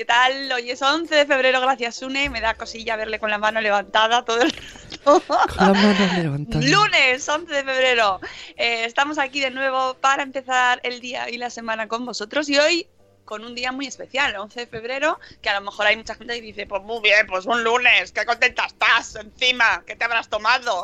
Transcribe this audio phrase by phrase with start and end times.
[0.00, 0.50] ¿qué tal?
[0.50, 2.30] Hoy es 11 de febrero, gracias Une.
[2.30, 5.22] Me da cosilla verle con la mano levantada todo el rato.
[5.26, 6.64] Con la mano levantada.
[6.64, 8.18] Lunes 11 de febrero.
[8.56, 12.58] Eh, estamos aquí de nuevo para empezar el día y la semana con vosotros y
[12.58, 12.88] hoy
[13.26, 16.34] con un día muy especial, 11 de febrero, que a lo mejor hay mucha gente
[16.34, 20.30] que dice, pues muy bien, pues un lunes, qué contenta estás encima, ¿qué te habrás
[20.30, 20.82] tomado?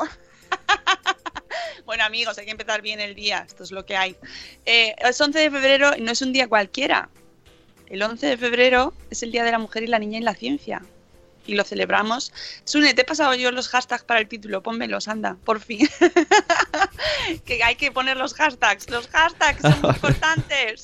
[1.85, 4.15] bueno amigos, hay que empezar bien el día, esto es lo que hay.
[4.67, 7.09] Eh, es 11 de febrero y no es un día cualquiera.
[7.89, 10.35] El 11 de febrero es el Día de la Mujer y la Niña en la
[10.35, 10.81] Ciencia.
[11.45, 12.33] Y lo celebramos.
[12.65, 14.61] Sune, te he pasado yo los hashtags para el título.
[14.61, 15.87] Pónmelos, anda, por fin.
[17.45, 18.89] que hay que poner los hashtags.
[18.89, 20.83] Los hashtags son muy importantes.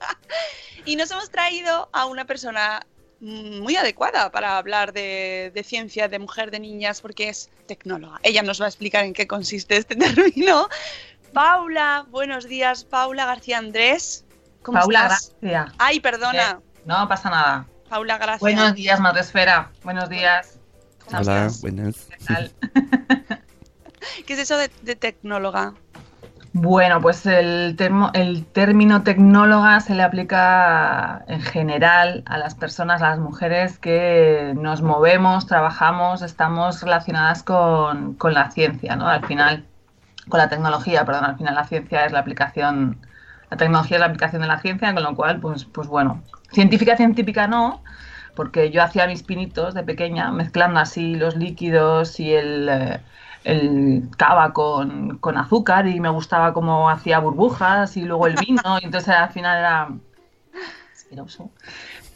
[0.86, 2.86] y nos hemos traído a una persona
[3.20, 8.20] muy adecuada para hablar de, de, ciencia, de mujer, de niñas, porque es tecnóloga.
[8.22, 10.68] Ella nos va a explicar en qué consiste este término.
[11.34, 14.24] Paula, buenos días, Paula García Andrés.
[14.64, 15.36] ¿Cómo Paula, estás?
[15.40, 15.74] gracias.
[15.78, 16.50] Ay, perdona.
[16.52, 17.66] Eh, no pasa nada.
[17.88, 18.40] Paula, gracias.
[18.40, 19.70] Buenos días, Madresfera.
[19.84, 20.58] Buenos días.
[21.04, 21.60] ¿Cómo Hola, estás?
[21.60, 21.96] buenas.
[22.10, 22.52] ¿Qué tal?
[24.26, 25.74] ¿Qué es eso de, de tecnóloga?
[26.56, 33.02] Bueno, pues el, termo- el término tecnóloga se le aplica en general a las personas,
[33.02, 39.08] a las mujeres que nos movemos, trabajamos, estamos relacionadas con, con la ciencia, ¿no?
[39.08, 39.66] Al final,
[40.28, 43.04] con la tecnología, perdón, al final la ciencia es la aplicación,
[43.50, 46.22] la tecnología es la aplicación de la ciencia, con lo cual, pues, pues bueno,
[46.52, 47.82] científica, científica no,
[48.34, 53.00] porque yo hacía mis pinitos de pequeña, mezclando así los líquidos y el, eh,
[53.44, 58.78] el cava con, con azúcar y me gustaba cómo hacía burbujas y luego el vino,
[58.80, 59.88] y entonces al final era
[60.92, 61.50] asqueroso,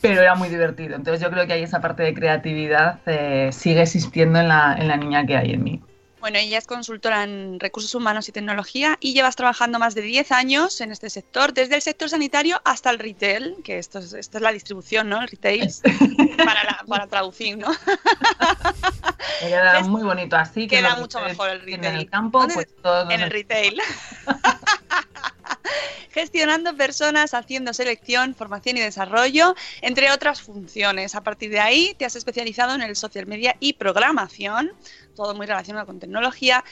[0.01, 0.97] pero era muy divertido.
[0.97, 4.89] Entonces yo creo que ahí esa parte de creatividad eh, sigue existiendo en la, en
[4.89, 5.83] la niña que hay en mí.
[6.21, 10.33] Bueno, ella es consultora en recursos humanos y tecnología y llevas trabajando más de 10
[10.33, 14.39] años en este sector, desde el sector sanitario hasta el retail, que esto es, esto
[14.39, 15.21] es la distribución, ¿no?
[15.23, 15.71] El retail,
[16.39, 17.69] para, la- para traducir, ¿no?
[19.43, 20.67] Me queda muy bonito así.
[20.69, 21.85] que Queda mucho mejor el retail.
[21.85, 23.81] En el campo, ¿Dónde- pues todos en el retail.
[26.13, 31.15] Gestionando personas, haciendo selección, formación y desarrollo, entre otras funciones.
[31.15, 34.73] A partir de ahí te has especializado en el social media y programación,
[35.15, 36.65] todo muy relacionado con tecnología.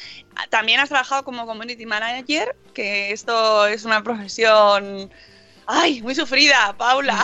[0.50, 5.10] También has trabajado como community manager, que esto es una profesión,
[5.66, 7.22] ay, muy sufrida, Paula.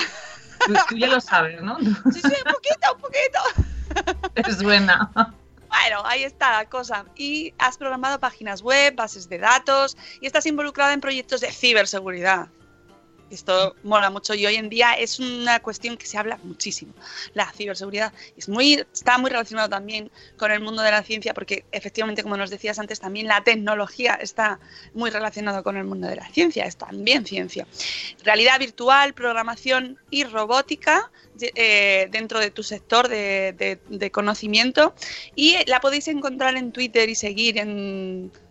[0.67, 1.79] Tú, tú ya lo sabes, ¿no?
[2.13, 3.72] Sí, sí, un poquito, un poquito.
[4.35, 5.11] Te suena.
[5.15, 7.07] Bueno, ahí está la cosa.
[7.17, 12.49] Y has programado páginas web, bases de datos y estás involucrada en proyectos de ciberseguridad.
[13.33, 16.93] Esto mola mucho y hoy en día es una cuestión que se habla muchísimo.
[17.33, 22.37] La ciberseguridad está muy relacionado también con el mundo de la ciencia porque efectivamente, como
[22.37, 24.61] nos decías antes, también la tecnología está
[24.93, 27.67] muy relacionado con el mundo de la ciencia, es también ciencia.
[28.23, 34.95] Realidad virtual, programación y robótica eh, dentro de tu sector de, conocimiento
[35.35, 37.57] y la podéis encontrar en Twitter y seguir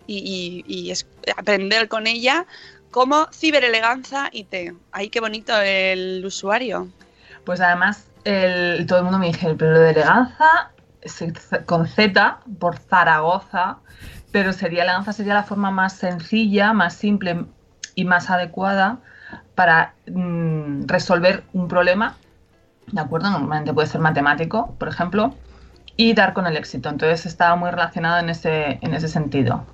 [0.07, 0.93] y
[1.37, 2.47] aprender con ella
[2.91, 4.75] como Cibereleganza IT.
[4.91, 6.89] Ay, qué bonito el usuario.
[7.45, 10.71] Pues además, todo el mundo me dice, pero de Eleganza
[11.65, 13.77] con Z por Zaragoza,
[14.31, 17.45] pero sería Eleganza sería la forma más sencilla, más simple
[17.95, 18.99] y más adecuada
[19.55, 22.15] para mm, resolver un problema,
[22.91, 23.29] ¿de acuerdo?
[23.31, 25.33] Normalmente puede ser matemático, por ejemplo,
[25.95, 26.89] y dar con el éxito.
[26.89, 29.65] Entonces está muy relacionado en ese, en ese sentido.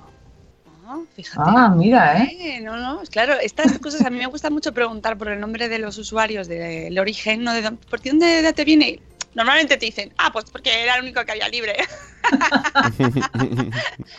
[1.16, 1.44] Fíjate.
[1.46, 2.60] Ah, mira, ¿eh?
[2.62, 5.80] No, no, claro, estas cosas a mí me gusta mucho preguntar por el nombre de
[5.80, 7.54] los usuarios, del origen, ¿no?
[7.54, 9.00] De, ¿Por dónde te viene?
[9.38, 11.76] Normalmente te dicen, ah, pues porque era el único que había libre.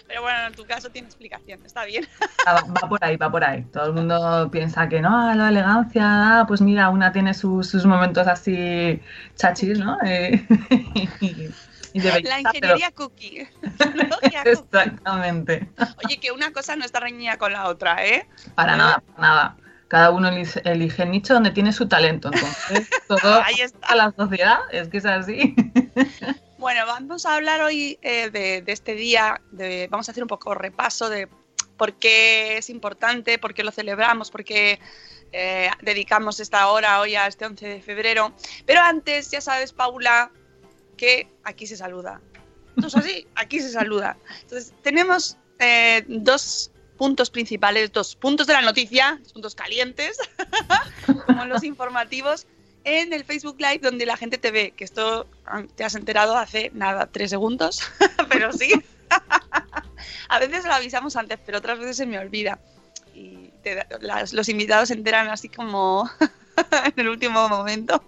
[0.07, 2.07] Pero bueno, en tu caso tiene explicación, está bien.
[2.47, 3.65] Ah, va, por ahí, va por ahí.
[3.73, 9.01] Todo el mundo piensa que no, la elegancia, pues mira, una tiene sus, momentos así
[9.35, 9.99] chachis, ¿no?
[10.07, 10.47] Eh,
[11.95, 13.49] la ingeniería cookie.
[14.45, 15.69] Exactamente.
[16.05, 18.27] Oye, que una cosa no está reñida con la otra, ¿eh?
[18.55, 19.57] Para nada, para nada.
[19.89, 22.31] Cada uno elige, el nicho donde tiene su talento.
[22.33, 23.89] Entonces, todo Ahí está.
[23.89, 25.55] a la sociedad es que es así.
[26.59, 30.57] Bueno, vamos a hablar hoy eh, de, este día, de, vamos a hacer un poco
[30.57, 31.29] repaso de
[31.77, 34.81] por qué es importante, por qué lo celebramos, por qué
[35.31, 38.33] eh, dedicamos esta hora hoy a este 11 de febrero.
[38.67, 40.33] Pero antes, ya sabes, Paula,
[40.99, 42.21] que aquí se saluda.
[42.77, 44.19] Entonces así, aquí se saluda.
[44.43, 50.19] Entonces tenemos eh, dos puntos principales, dos puntos de la noticia, puntos calientes,
[51.27, 52.47] como los informativos,
[52.85, 56.37] en el Facebook Live donde la gente te ve, que esto ah, te has enterado
[56.37, 57.83] hace nada, tres segundos,
[58.29, 58.73] pero sí.
[60.29, 62.59] A veces lo avisamos antes, pero otras veces se me olvida.
[63.15, 63.51] Y
[64.33, 66.09] los invitados se enteran así como
[66.85, 68.03] en el último momento.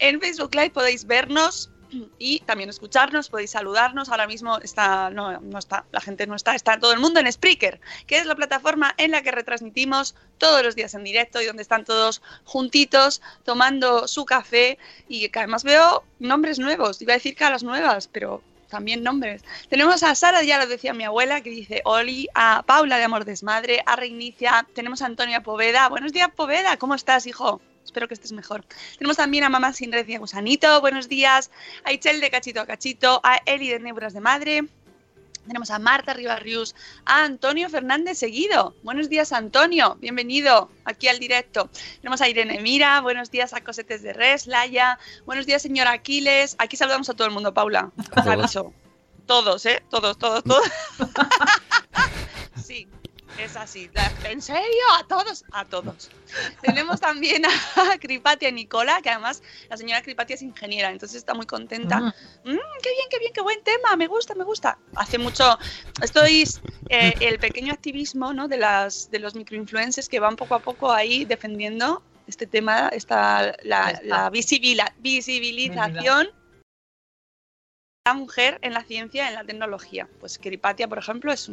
[0.00, 1.70] En Facebook Live podéis vernos
[2.18, 4.08] y también escucharnos, podéis saludarnos.
[4.08, 7.80] Ahora mismo está, no, está, la gente no está, está todo el mundo en Spreaker,
[8.06, 11.62] que es la plataforma en la que retransmitimos todos los días en directo y donde
[11.62, 17.02] están todos juntitos tomando su café y que además veo nombres nuevos.
[17.02, 19.42] Iba a decir caras nuevas, pero también nombres.
[19.68, 23.26] Tenemos a Sara, ya lo decía mi abuela, que dice Oli, a Paula de Amor
[23.26, 25.90] Desmadre, a Reinicia, tenemos a Antonia Poveda.
[25.90, 27.60] Buenos días, Poveda, ¿cómo estás, hijo?
[27.84, 28.64] Espero que estés mejor.
[28.98, 31.50] Tenemos también a Mamá Sin Red y a Gusanito, buenos días.
[31.84, 34.64] A Ichel de Cachito a Cachito, a Eli de Nebras de Madre.
[35.46, 38.76] Tenemos a Marta Ribarrius, a Antonio Fernández Seguido.
[38.82, 39.96] Buenos días, Antonio.
[39.98, 41.70] Bienvenido aquí al directo.
[42.00, 43.00] Tenemos a Irene Mira.
[43.00, 44.98] Buenos días a Cosetes de Res, Laia.
[45.24, 46.54] Buenos días, señora Aquiles.
[46.58, 47.90] Aquí saludamos a todo el mundo, Paula.
[48.14, 48.72] aviso.
[49.26, 49.82] Todos, ¿eh?
[49.90, 50.70] Todos, todos, todos.
[52.64, 52.86] sí.
[53.38, 53.90] Es así.
[54.24, 54.82] ¿En serio?
[54.98, 56.10] A todos, a todos.
[56.62, 61.46] Tenemos también a Cripatia Nicola, que además la señora Cripatia es ingeniera, entonces está muy
[61.46, 62.00] contenta.
[62.02, 62.14] Ah.
[62.44, 64.78] Mm, qué bien, qué bien, qué buen tema, me gusta, me gusta.
[64.96, 65.58] Hace mucho,
[66.02, 66.44] estoy
[66.88, 68.48] eh, el pequeño activismo ¿no?
[68.48, 73.56] de, las, de los microinfluencers que van poco a poco ahí defendiendo este tema, esta,
[73.62, 76.28] la, la visibilización
[78.06, 80.08] la mujer en la ciencia, en la tecnología.
[80.20, 81.50] Pues Keripatia, por ejemplo, es,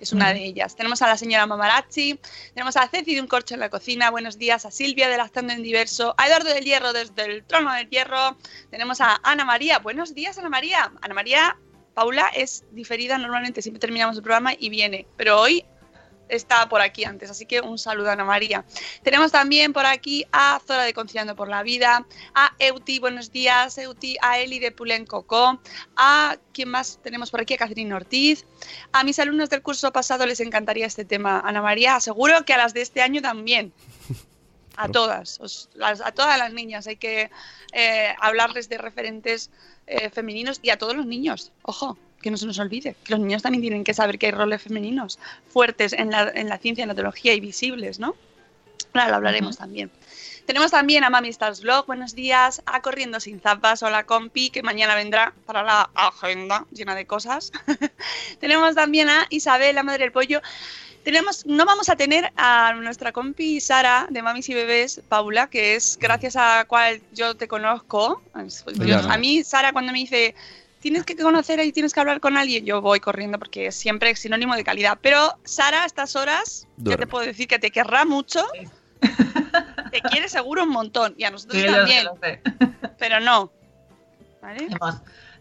[0.00, 0.74] es una de ellas.
[0.74, 2.18] Tenemos a la señora Mamarazzi,
[2.52, 5.52] tenemos a Ceci de un corcho en la cocina, buenos días, a Silvia de Lactando
[5.52, 8.36] en Diverso, a Eduardo del Hierro desde el trono del hierro,
[8.70, 10.92] tenemos a Ana María, buenos días Ana María.
[11.00, 11.56] Ana María,
[11.94, 15.64] Paula es diferida normalmente, siempre terminamos el programa y viene, pero hoy
[16.28, 18.64] está por aquí antes, así que un saludo a Ana María.
[19.02, 23.78] Tenemos también por aquí a Zora de Conciliando por la Vida, a Euti, buenos días,
[23.78, 25.60] Euti, a Eli de Pulen Coco,
[25.96, 27.54] a ¿quién más tenemos por aquí?
[27.54, 28.44] A Catherine Ortiz.
[28.92, 32.58] A mis alumnos del curso pasado les encantaría este tema, Ana María, seguro que a
[32.58, 33.72] las de este año también.
[34.76, 35.38] A todas,
[35.80, 37.30] a todas las niñas hay que
[37.72, 39.50] eh, hablarles de referentes
[39.86, 43.20] eh, femeninos y a todos los niños, ojo, que no se nos olvide, que los
[43.20, 45.18] niños también tienen que saber que hay roles femeninos
[45.52, 48.16] fuertes en la, en la ciencia, en la teología y visibles, ¿no?
[48.94, 49.90] Ahora lo hablaremos también.
[50.46, 54.62] Tenemos también a Mami Stars Vlog, buenos días, a Corriendo Sin Zapas, hola compi, que
[54.62, 57.52] mañana vendrá para la agenda llena de cosas.
[58.40, 60.40] Tenemos también a Isabel, la madre del pollo.
[61.02, 65.74] Tenemos, no vamos a tener a nuestra compi Sara de Mamis y Bebés, Paula, que
[65.74, 68.22] es gracias a cual yo te conozco.
[68.32, 70.34] a mí, Sara, cuando me dice,
[70.84, 74.18] tienes que conocer y tienes que hablar con alguien, yo voy corriendo porque siempre es
[74.18, 74.98] sinónimo de calidad.
[75.00, 78.44] Pero Sara, a estas horas, yo te puedo decir que te querrá mucho.
[79.90, 81.14] Te quiere seguro un montón.
[81.16, 82.04] Y a nosotros Sí, lo sé, también.
[82.04, 82.42] lo sé.
[82.98, 83.50] Pero no.
[84.42, 84.68] ¿Vale?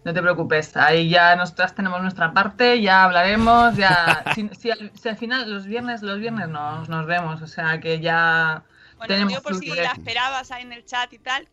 [0.05, 4.91] No te preocupes, ahí ya nosotras tenemos nuestra parte, ya hablaremos, ya si, si al,
[4.97, 8.63] si al final los viernes, los viernes nos, nos vemos, o sea que ya
[8.97, 11.49] Bueno, tenemos digo por si la esperabas ahí en el chat y tal.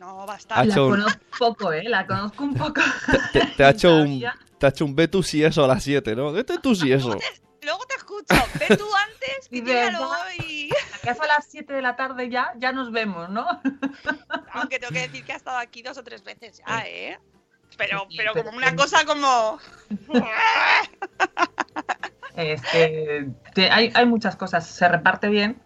[0.00, 0.66] Que No, Ha bastante.
[0.66, 2.80] La hecho un- conozco poco, eh, la conozco un poco.
[3.32, 4.24] Te, te ha hecho un,
[4.58, 6.32] te ha hecho un Betus y eso a las 7, ¿no?
[6.32, 7.16] Vete tú y eso.
[7.62, 8.34] Luego te escucho.
[8.58, 10.70] Ve tú antes, que Y yo ya lo voy.
[11.02, 13.46] Acaso a las 7 de la tarde ya, ya nos vemos, ¿no?
[14.54, 17.18] Aunque tengo que decir que ha estado aquí dos o tres veces ya, ¿eh?
[17.76, 19.58] Pero, pero como una que- cosa como...
[22.36, 25.60] Este, te- hay, hay muchas cosas, se reparte bien.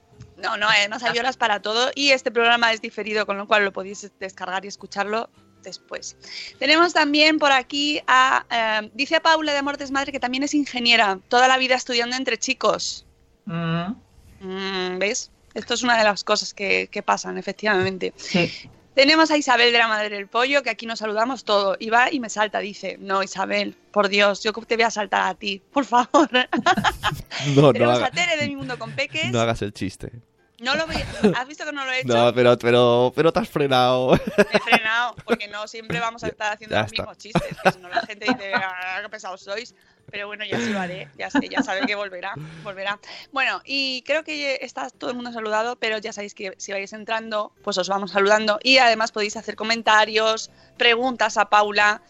[0.45, 3.65] No, no, además hay horas para todo y este programa es diferido, con lo cual
[3.65, 5.31] lo podéis descargar y escucharlo
[5.63, 6.17] después.
[6.59, 8.45] Tenemos también por aquí a...
[8.85, 12.39] eh, dice Paula de Mortes Madre que también es ingeniera, toda la vida estudiando entre
[12.39, 13.07] chicos.
[13.47, 13.93] Mm,
[14.41, 15.31] Mm, ¿Ves?
[15.55, 18.13] Esto es una de las cosas que, que pasan, efectivamente.
[18.17, 18.51] sí,
[18.95, 21.77] Tenemos a Isabel de la Madre del Pollo, que aquí nos saludamos todo.
[21.81, 25.23] Y va y me salta, dice, no, Isabel, por Dios, yo te voy a saltar
[25.23, 26.29] a ti, por favor.
[27.57, 29.31] No, no, Tenemos a haga- Tere de Mi Mundo con Peques.
[29.33, 30.13] no hagas el chiste.
[30.61, 30.85] No lo
[31.37, 32.09] ¿Has visto que no lo he hecho?
[32.09, 34.13] No, pero, pero, pero te has frenado.
[34.13, 37.03] Me he frenado, porque no siempre vamos a estar haciendo Ya los está.
[37.03, 39.75] mismos chistes, que si no la gente dice, ah, qué pesados sois.
[40.11, 43.01] Pero bueno, ya sí lo haré, ya sé, ya sabe que volverá, volverá.
[43.33, 46.93] Bueno, y creo que está todo el mundo saludado, pero ya sabéis que si vais
[46.93, 48.61] entrando, pues os vamos saludando.
[48.63, 52.03] Y además podéis hacer comentarios, preguntas a Paula,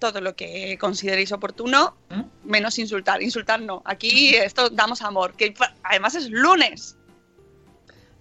[0.00, 2.22] todo lo que consideréis oportuno, ¿Mm?
[2.44, 3.22] menos insultar.
[3.22, 6.96] Insultar no, aquí esto damos amor, que además es lunes.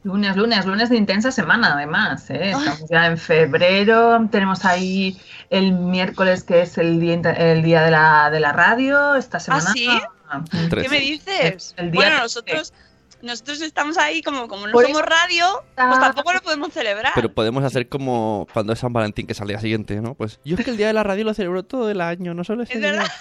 [0.04, 2.30] Lunes, lunes, lunes de intensa semana, además.
[2.30, 2.52] ¿eh?
[2.52, 4.28] Estamos ya en febrero.
[4.30, 5.18] Tenemos ahí
[5.50, 9.16] el miércoles, que es el día, el día de, la, de la radio.
[9.16, 9.72] Esta semana.
[9.72, 9.88] ¿sí?
[10.34, 10.84] Mm, Tres.
[10.84, 11.74] ¿Qué me dices?
[11.78, 12.22] El día bueno, 13.
[12.24, 12.74] nosotros,
[13.22, 15.46] nosotros estamos ahí como, como no Por somos radio,
[15.78, 15.88] Ah.
[15.88, 17.14] pues tampoco lo podemos celebrar.
[17.16, 20.16] Pero podemos hacer como cuando es San Valentín, que es al día siguiente, ¿no?
[20.16, 22.44] Pues yo es que el día de la radio lo celebro todo el año, no
[22.44, 22.92] solo ese Es día.
[22.92, 23.12] verdad.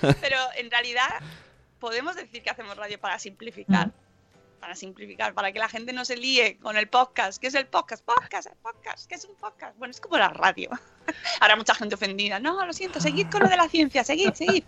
[0.20, 1.08] Pero en realidad
[1.78, 3.86] podemos decir que hacemos radio para simplificar.
[3.88, 3.92] Mm.
[4.64, 7.38] Para simplificar, para que la gente no se líe con el podcast.
[7.38, 8.02] ¿Qué es el podcast?
[8.02, 9.06] Podcast, el podcast.
[9.06, 9.76] ¿Qué es un podcast?
[9.76, 10.70] Bueno, es como la radio.
[11.40, 12.38] Ahora mucha gente ofendida.
[12.38, 14.64] No, lo siento, seguid con lo de la ciencia, seguid, seguid.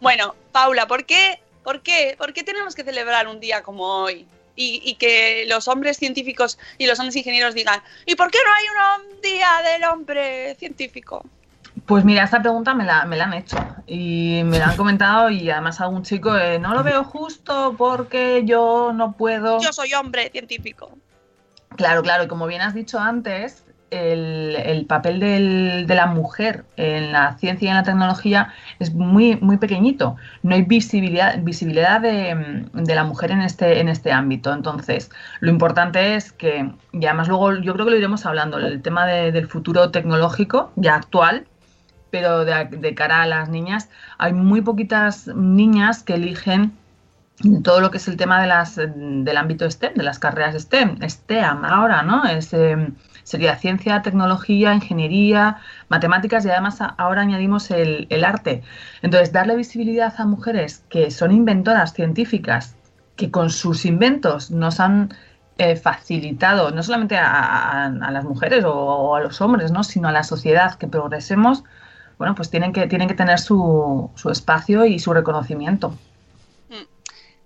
[0.00, 4.28] Bueno, Paula, ¿por qué, por qué, por qué tenemos que celebrar un día como hoy?
[4.54, 8.52] Y, y que los hombres científicos y los hombres ingenieros digan, ¿y por qué no
[8.54, 11.24] hay un día del hombre científico?
[11.86, 15.30] Pues mira, esta pregunta me la, me la han hecho y me la han comentado
[15.30, 19.60] y además algún chico, eh, no lo veo justo porque yo no puedo.
[19.60, 20.90] Yo soy hombre científico.
[21.76, 26.64] Claro, claro, y como bien has dicho antes, el, el papel del- de la mujer
[26.76, 30.16] en la ciencia y en la tecnología es muy, muy pequeñito.
[30.42, 34.52] No hay visibilidad, visibilidad de, de la mujer en este, en este ámbito.
[34.54, 35.10] Entonces,
[35.40, 39.04] lo importante es que, y además luego yo creo que lo iremos hablando, el tema
[39.06, 41.46] de- del futuro tecnológico, ya actual,
[42.12, 43.88] pero de, cara a las niñas,
[44.18, 46.76] hay muy poquitas niñas que eligen
[47.64, 50.98] todo lo que es el tema de las, del ámbito STEM, de las carreras STEM,
[51.02, 52.24] STEAM ahora, ¿no?
[52.24, 52.92] Es, eh,
[53.24, 55.56] sería ciencia, tecnología, ingeniería,
[55.88, 58.62] matemáticas y además ahora añadimos el, el arte.
[59.00, 62.76] Entonces, darle visibilidad a mujeres que son inventoras científicas,
[63.16, 65.14] que con sus inventos nos han
[65.58, 69.84] eh, facilitado, no solamente a, las mujeres o a los hombres, ¿no?
[69.84, 71.62] sino a la sociedad, que progresemos,
[72.22, 75.98] bueno, pues tienen que, tienen que tener su, su espacio y su reconocimiento.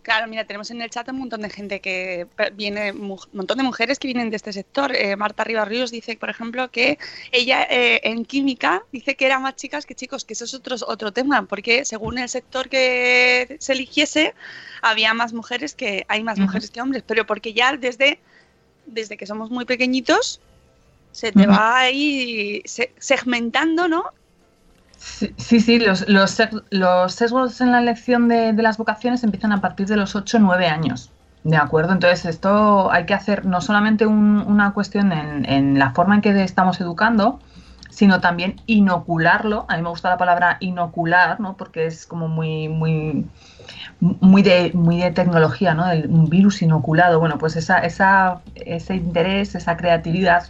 [0.03, 3.65] Claro, mira, tenemos en el chat un montón de gente que viene, un montón de
[3.65, 4.95] mujeres que vienen de este sector.
[4.95, 6.99] Eh, Marta Rivas Ríos dice, por ejemplo, que
[7.33, 10.77] ella eh, en química dice que eran más chicas que chicos, que eso es otro,
[10.87, 14.35] otro tema, porque según el sector que se eligiese,
[14.83, 18.21] había más mujeres que, hay más mujeres que hombres, pero porque ya desde,
[18.85, 20.41] desde que somos muy pequeñitos,
[21.13, 24.05] se te va ahí se- segmentando, ¿no?
[24.99, 26.37] Sí, sí, los, los,
[26.71, 30.41] los sesgos en la elección de, las vocaciones empiezan a partir de los 8 o
[30.41, 31.13] 9 años.
[31.45, 31.93] ¿De acuerdo?
[31.93, 36.43] Entonces, esto hay que hacer no solamente un- una cuestión en, la forma en que
[36.43, 37.39] estamos educando,
[37.91, 39.65] sino también inocularlo.
[39.69, 41.57] A mí me gusta la palabra inocular, ¿no?
[41.57, 43.27] Porque es como muy, muy,
[44.01, 45.85] muy de, muy de tecnología, ¿no?
[46.09, 47.21] Un virus inoculado.
[47.21, 50.49] Bueno, pues esa, esa, ese interés, esa creatividad,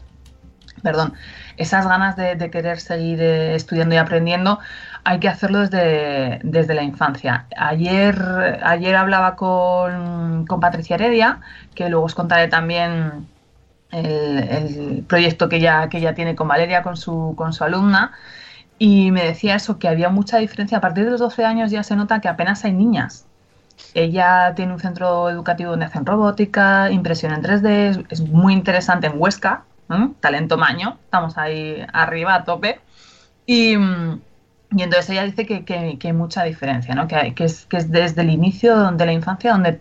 [0.83, 1.15] perdón,
[1.57, 4.59] esas ganas de, querer seguir eh, estudiando y aprendiendo,
[5.05, 7.47] hay que hacerlo desde, desde la infancia.
[7.57, 11.41] Ayer, ayer hablaba con, con Patricia Heredia,
[11.75, 13.27] que luego os contaré también
[13.91, 18.13] el, el proyecto que ella, que ella tiene con Valeria, con su, con su alumna,
[18.79, 20.79] y me decía eso, que había mucha diferencia.
[20.79, 23.27] A partir de los 12 años ya se nota que apenas hay niñas.
[23.95, 29.15] ella tiene un centro educativo donde hacen robótica, impresión en 3D, es, muy interesante en
[29.17, 29.65] Huesca,
[30.21, 32.81] talento maño, estamos ahí arriba a tope.
[33.47, 33.75] Y,
[34.73, 37.07] entonces ella dice que, hay mucha diferencia, ¿no?
[37.07, 39.81] que, que, es, que es desde el inicio de la infancia donde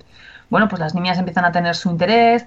[0.50, 2.46] bueno, pues las niñas empiezan a tener su interés,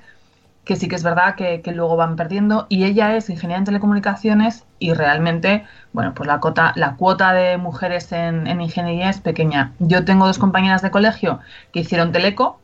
[0.65, 4.65] que sí que es verdad que, luego van perdiendo y ella es ingeniera en telecomunicaciones
[4.79, 9.73] y realmente, bueno, pues la, cuota, la cuota de mujeres en, ingeniería es pequeña.
[9.79, 11.41] Yo tengo dos compañeras de colegio
[11.73, 12.61] que hicieron teleco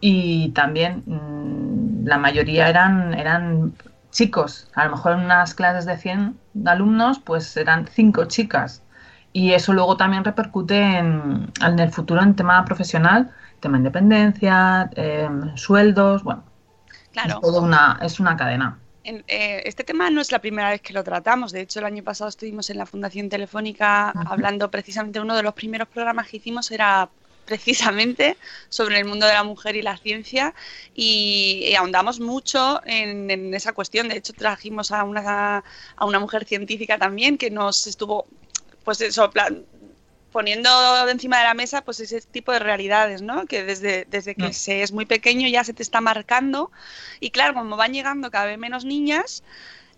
[0.00, 3.72] y también mm, la mayoría eran, eran
[4.12, 4.68] chicos.
[4.74, 8.84] A lo mejor en unas clases de 100 alumnos, pues eran cinco chicas.
[9.32, 15.56] Y eso luego también repercute en, en el futuro en tema profesional, tema independencia, em,
[15.56, 16.44] sueldos, bueno,
[17.12, 17.40] Claro.
[17.42, 18.78] Es, una, es una cadena.
[19.04, 21.52] Eh, este tema no es la primera vez que lo tratamos.
[21.52, 25.54] De hecho, el año pasado estuvimos en la Fundación Telefónica hablando precisamente, uno de los
[25.54, 27.10] primeros programas que hicimos era
[27.44, 28.36] precisamente
[28.68, 30.54] sobre el mundo de la mujer y la ciencia
[30.94, 34.08] y, ahondamos mucho en, esa cuestión.
[34.08, 35.64] De hecho, trajimos a una,
[35.96, 38.26] a una mujer científica también que nos estuvo
[38.84, 39.30] pues eso,
[40.32, 40.70] poniendo
[41.08, 43.46] encima de la mesa pues ese tipo de realidades, ¿no?
[43.46, 46.70] Que desde, desde que se es muy pequeño ya se te está marcando
[47.20, 49.44] y claro, como van llegando cada vez menos niñas,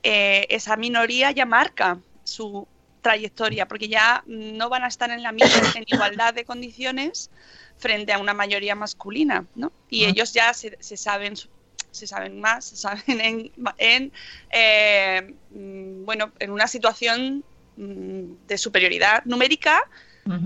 [0.02, 2.66] eh, esa minoría ya marca su
[3.04, 7.30] trayectoria porque ya no van a estar en la misma en igualdad de condiciones
[7.76, 9.70] frente a una mayoría masculina, ¿no?
[9.90, 11.34] Y ellos ya se, saben
[11.90, 14.12] se saben más, se saben en, en
[14.50, 17.44] eh, mm, bueno, en una situación
[17.76, 19.88] mm, de superioridad numérica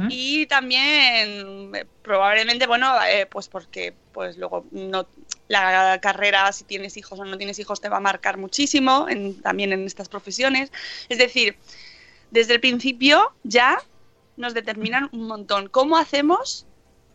[0.08, 5.06] y también eh, probablemente, bueno, eh, pues porque pues luego no
[5.46, 9.06] la carrera, si tienes hijos o no tienes hijos, te va a marcar muchísimo
[9.40, 10.72] también en estas profesiones.
[11.08, 11.56] Es decir,
[12.30, 13.78] desde el principio ya
[14.36, 15.68] nos determinan un montón.
[15.68, 16.66] ¿Cómo hacemos,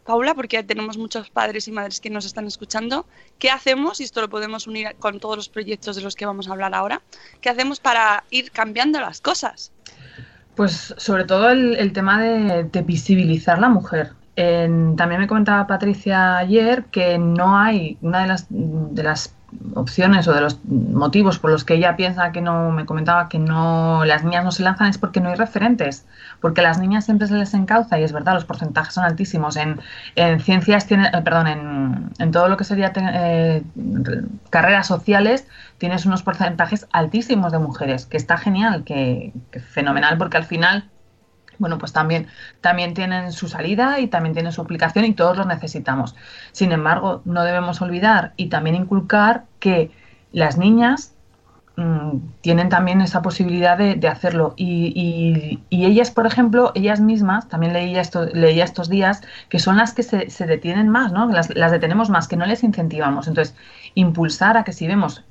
[0.05, 3.05] Paula, porque tenemos muchos padres y madres que nos están escuchando,
[3.39, 6.47] qué hacemos, y esto lo podemos unir con todos los proyectos de los que vamos
[6.47, 7.01] a hablar ahora,
[7.41, 9.71] qué hacemos para ir cambiando las cosas?
[10.55, 14.11] Pues sobre todo el, tema de, visibilizar la mujer.
[14.35, 19.33] también me comentaba Patricia ayer que no hay una de las, de las
[19.75, 23.39] opciones o de los motivos por los que ella piensa que no, me comentaba que
[23.39, 26.05] no, las niñas no se lanzan es porque no hay referentes,
[26.41, 29.55] porque a las niñas siempre se les encauza y es verdad, los porcentajes son altísimos.
[29.55, 29.79] En,
[30.15, 33.63] en ciencias, tiene, eh, perdón, en, en, todo lo que sería eh,
[34.49, 40.37] carreras sociales, tienes unos porcentajes altísimos de mujeres, que está genial, que, que fenomenal, porque
[40.37, 40.89] al final
[41.59, 42.27] bueno, pues también,
[42.61, 46.15] también tienen su salida y también tienen su aplicación y todos los necesitamos.
[46.51, 49.91] Sin embargo, no debemos olvidar y también inculcar que
[50.31, 51.13] las niñas
[51.77, 54.53] mm, tienen también esa posibilidad de, hacerlo.
[54.57, 59.93] Y, ellas, por ejemplo, ellas mismas, también leía, esto, leía estos días, que son las
[59.93, 61.27] que se, detienen más, ¿no?
[61.29, 63.27] Las, detenemos más, que no les incentivamos.
[63.27, 63.55] Entonces,
[63.95, 65.23] impulsar a que si vemos,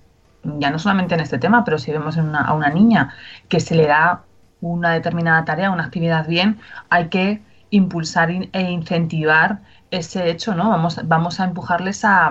[0.44, 3.14] ya no solamente en este tema, pero si vemos a una niña
[3.48, 4.24] que se le da
[4.62, 10.70] una determinada tarea, una actividad bien, hay que impulsar e incentivar ese hecho, ¿no?
[10.70, 12.31] Vamos, vamos a empujarles a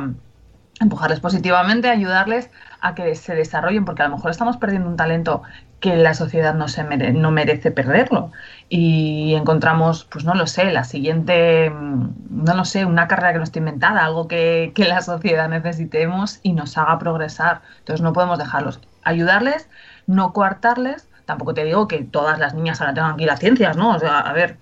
[0.80, 2.50] empujarles positivamente, ayudarles
[2.82, 5.44] a que se desarrollen, porque a lo mejor estamos perdiendo un talento
[5.80, 8.32] que la sociedad no se no merece perderlo.
[8.70, 13.44] Y encontramos, pues no lo sé, la siguiente, no lo sé, una carrera que no
[13.44, 17.62] esté inventada, algo que, que la sociedad necesitemos y nos haga progresar.
[17.80, 18.80] Entonces no podemos dejarlos.
[19.04, 19.70] Ayudarles,
[20.08, 23.78] no coartarles, tampoco te digo que todas las niñas ahora tengan que ir a ciencias,
[23.78, 23.96] ¿no?
[23.96, 24.58] O sea, a ver.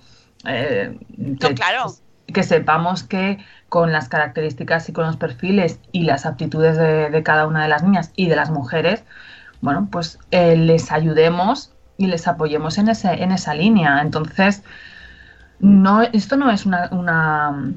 [0.46, 0.98] Eh,
[1.40, 1.94] que, claro.
[2.28, 7.48] Que sepamos que con las características y con los perfiles y las aptitudes de, cada
[7.48, 9.04] una de las niñas y de las mujeres,
[9.62, 14.02] bueno, pues eh, les ayudemos y les apoyemos en, ese, en esa línea.
[14.02, 14.64] Entonces,
[15.60, 17.74] no, esto no es una, una,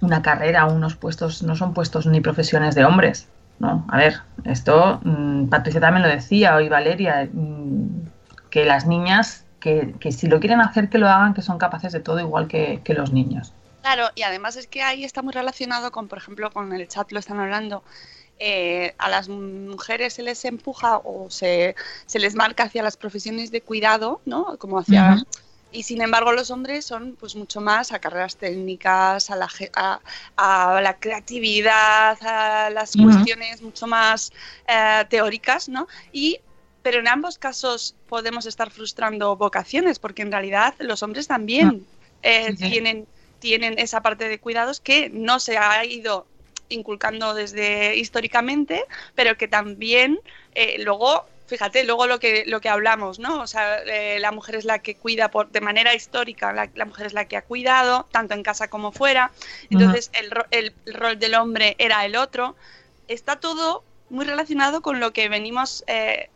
[0.00, 3.28] una carrera, unos puestos, no son puestos ni profesiones de hombres.
[3.58, 3.84] ¿No?
[3.88, 8.06] A ver, esto mm, Patricia también lo decía, hoy Valeria, mm,
[8.50, 11.92] que las niñas, que, que, si lo quieren hacer, que lo hagan, que son capaces
[11.92, 13.52] de todo igual que, los niños.
[13.82, 17.10] Claro, y además es que ahí está muy relacionado con, por ejemplo, con el chat
[17.12, 17.82] lo están hablando,
[18.38, 21.74] eh, a las mujeres se les empuja o se,
[22.06, 24.56] se, les marca hacia las profesiones de cuidado, ¿no?
[24.58, 25.24] Como hacia...
[25.70, 29.48] Y sin embargo los hombres son pues mucho más a carreras técnicas, a la,
[30.36, 34.32] a, la creatividad, a las cuestiones mucho más
[34.66, 35.86] eh, teóricas, ¿no?
[36.10, 36.40] Y
[36.82, 41.84] pero en ambos casos podemos estar frustrando vocaciones, porque en realidad los hombres también
[42.22, 43.06] eh, tienen,
[43.40, 46.26] tienen esa parte de cuidados que no se ha ido
[46.70, 50.18] inculcando desde históricamente, pero que también
[50.54, 53.40] eh, luego fíjate, luego lo que, lo que hablamos, ¿no?
[53.40, 56.84] O sea, eh, la mujer es la que cuida por, de manera histórica, la, la,
[56.84, 59.32] mujer es la que ha cuidado, tanto en casa como fuera.
[59.70, 62.54] Entonces, el, el, el, rol del hombre era el otro.
[63.08, 66.28] Está todo muy relacionado con lo que venimos eh,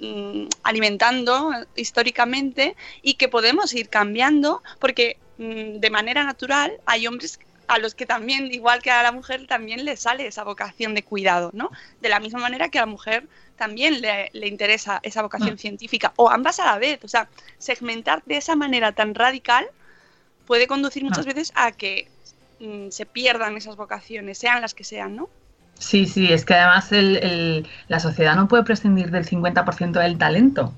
[0.00, 7.38] mm, alimentando históricamente y que podemos ir cambiando porque mm, de manera natural hay hombres
[7.72, 11.02] a los que también, igual que a la mujer, también le sale esa vocación de
[11.02, 11.70] cuidado, ¿no?
[12.00, 15.58] De la misma manera que a la mujer también le, le interesa esa vocación mm.
[15.58, 17.02] científica, o ambas a la vez.
[17.04, 19.66] O sea, segmentar de esa manera tan radical
[20.46, 22.08] puede conducir muchas veces a que
[22.60, 25.28] mm, se pierdan esas vocaciones, sean las que sean, ¿no?
[25.78, 30.18] Sí, sí, es que además el, el, la sociedad no puede prescindir del 50% del
[30.18, 30.74] talento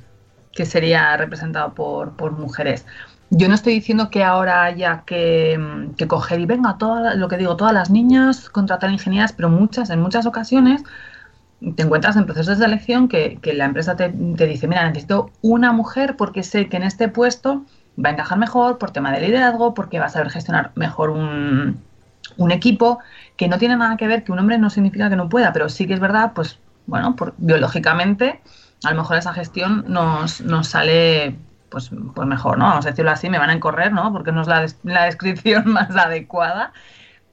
[0.54, 2.87] que sería representado por, por, mujeres.
[3.37, 5.59] Yo no estoy diciendo que ahora haya que,
[5.97, 9.90] que coger y venga, toda, lo que digo, todas las niñas contratar ingenieras, pero muchas,
[9.90, 10.85] en muchas ocasiones
[11.77, 15.31] te encuentras en procesos de selección que, que la empresa te, te, dice, mira, necesito
[15.42, 17.64] una mujer porque sé que en este puesto
[18.03, 21.81] va a encajar mejor por tema de liderazgo, porque va a saber gestionar mejor un,
[22.37, 23.01] un equipo
[23.37, 25.68] que no tiene nada que ver, que un hombre no significa que no pueda, pero
[25.68, 28.40] sí que es verdad, pues bueno, por, biológicamente,
[28.85, 31.37] a lo mejor esa gestión nos, nos sale
[31.68, 32.66] pues, pues mejor, ¿no?
[32.66, 34.12] Vamos a decirlo así, me van a encorrer, ¿no?
[34.12, 36.72] Porque no es la, la descripción más adecuada,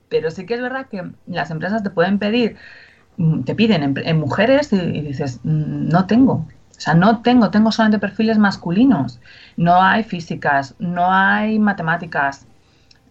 [0.10, 2.58] pero sí que es verdad que las empresas te pueden pedir,
[3.17, 6.46] mm, te piden en, mujeres y, y dices, mm, no tengo,
[6.82, 9.20] o sea, no tengo, tengo solamente perfiles masculinos.
[9.56, 12.48] No hay físicas, no hay matemáticas,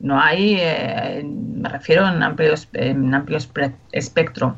[0.01, 3.39] no hay, eh, me refiero en amplio, en amplio
[3.93, 4.57] espectro.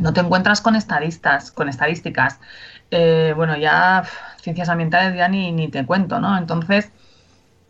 [0.00, 2.40] No te encuentras con estadistas, con estadísticas.
[2.90, 4.04] Eh, bueno, ya
[4.40, 6.36] ciencias ambientales ya ni, ni te cuento, ¿no?
[6.36, 6.90] Entonces,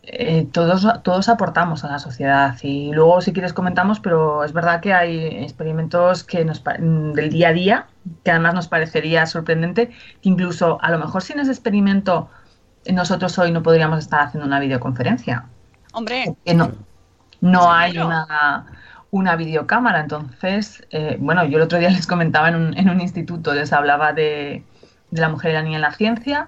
[0.03, 4.81] eh, todos, todos aportamos a la sociedad y luego si quieres comentamos, pero es verdad
[4.81, 7.87] que hay experimentos que nos, del día a día
[8.23, 12.29] que además nos parecería sorprendente que incluso a lo mejor sin ese experimento
[12.91, 15.45] nosotros hoy no podríamos estar haciendo una videoconferencia.
[15.93, 16.35] Hombre.
[16.55, 16.71] no,
[17.41, 18.65] no hay una,
[19.11, 20.01] una videocámara.
[20.01, 23.71] Entonces, eh, bueno, yo el otro día les comentaba en un, en un instituto, les
[23.73, 24.63] hablaba de,
[25.11, 26.47] de, la mujer y la niña en la ciencia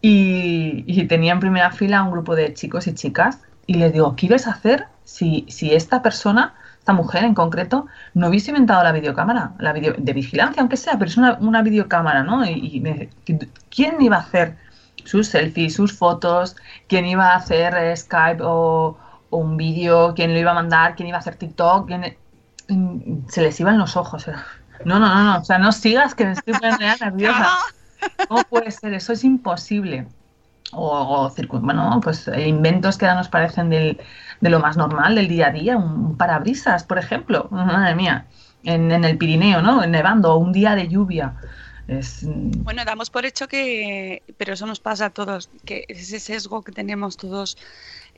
[0.00, 4.16] y, y, tenía en primera fila un grupo de chicos y chicas y les digo,
[4.16, 8.82] ¿qué ibas a hacer si, si esta persona, esta mujer en concreto, no hubiese inventado
[8.82, 12.44] la videocámara, la video, de vigilancia, aunque sea, pero es una, una videocámara, ¿no?
[12.44, 13.10] Y, me,
[13.70, 14.56] ¿quién iba a hacer
[15.04, 16.56] sus selfies, sus fotos?
[16.88, 18.98] ¿Quién iba a hacer Skype o
[19.32, 22.16] un vídeo, quién lo iba a mandar, quién iba a hacer TikTok, quién...
[23.28, 24.26] se les iban los ojos.
[24.84, 27.58] No, no, no, no, o sea, no sigas que me estoy poniendo nerviosa.
[28.28, 28.94] ¿Cómo puede ser?
[28.94, 30.06] Eso es imposible.
[30.72, 34.00] O, o bueno, pues inventos que ahora nos parecen del,
[34.40, 38.26] de lo más normal, del día a día, un parabrisas, por ejemplo, madre mía,
[38.64, 39.84] en, en el Pirineo, ¿no?
[39.86, 41.34] Nevando, un día de lluvia.
[41.88, 42.20] Es...
[42.24, 46.72] Bueno, damos por hecho que, pero eso nos pasa a todos, que ese sesgo que
[46.72, 47.58] tenemos todos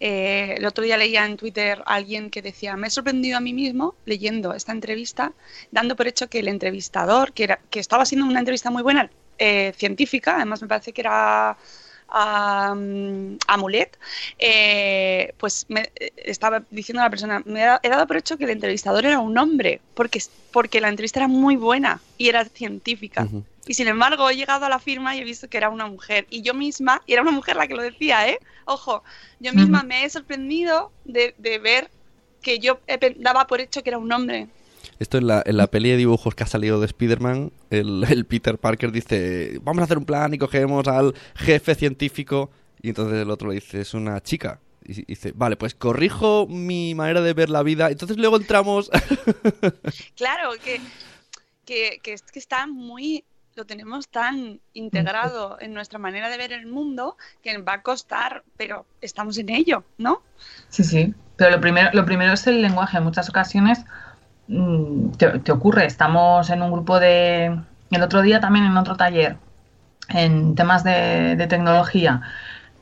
[0.00, 3.40] eh, el otro día leía en Twitter a alguien que decía, me he sorprendido a
[3.40, 5.32] mí mismo leyendo esta entrevista,
[5.70, 9.10] dando por hecho que el entrevistador, que, era, que estaba siendo una entrevista muy buena,
[9.38, 11.56] eh, científica, además me parece que era
[12.08, 13.98] um, Amulet,
[14.38, 18.50] eh, pues me estaba diciendo a la persona, me he dado por hecho que el
[18.50, 23.26] entrevistador era un hombre, porque, porque la entrevista era muy buena y era científica.
[23.66, 26.26] Y sin embargo, he llegado a la firma y he visto que era una mujer.
[26.30, 28.38] Y yo misma, y era una mujer la que lo decía, ¿eh?
[28.66, 29.02] Ojo,
[29.40, 29.86] yo misma mm.
[29.86, 31.90] me he sorprendido de, de ver
[32.42, 32.78] que yo
[33.16, 34.48] daba por hecho que era un hombre.
[34.98, 38.26] Esto en la, en la peli de dibujos que ha salido de Spider-Man, el, el,
[38.26, 42.50] Peter Parker dice, vamos a hacer un plan y cogemos al jefe científico.
[42.82, 44.60] Y entonces el otro le dice, es una chica.
[44.84, 47.90] Y dice, vale, pues corrijo mi manera de ver la vida.
[47.90, 48.90] Entonces luego entramos...
[50.16, 50.80] claro, que,
[51.64, 53.24] que, que, que está muy
[53.56, 58.42] lo tenemos tan integrado en nuestra manera de ver el mundo que va a costar,
[58.56, 60.22] pero estamos en ello, ¿no?
[60.68, 61.14] Sí, sí.
[61.36, 62.98] Pero lo primero, lo primero es el lenguaje.
[62.98, 63.84] En muchas ocasiones
[64.48, 67.58] mmm, te, te, ocurre, estamos en un grupo de...
[67.90, 69.36] El otro día también en otro taller,
[70.08, 72.22] en temas de, de tecnología,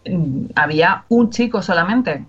[0.07, 2.25] mmm, había un chico solamente.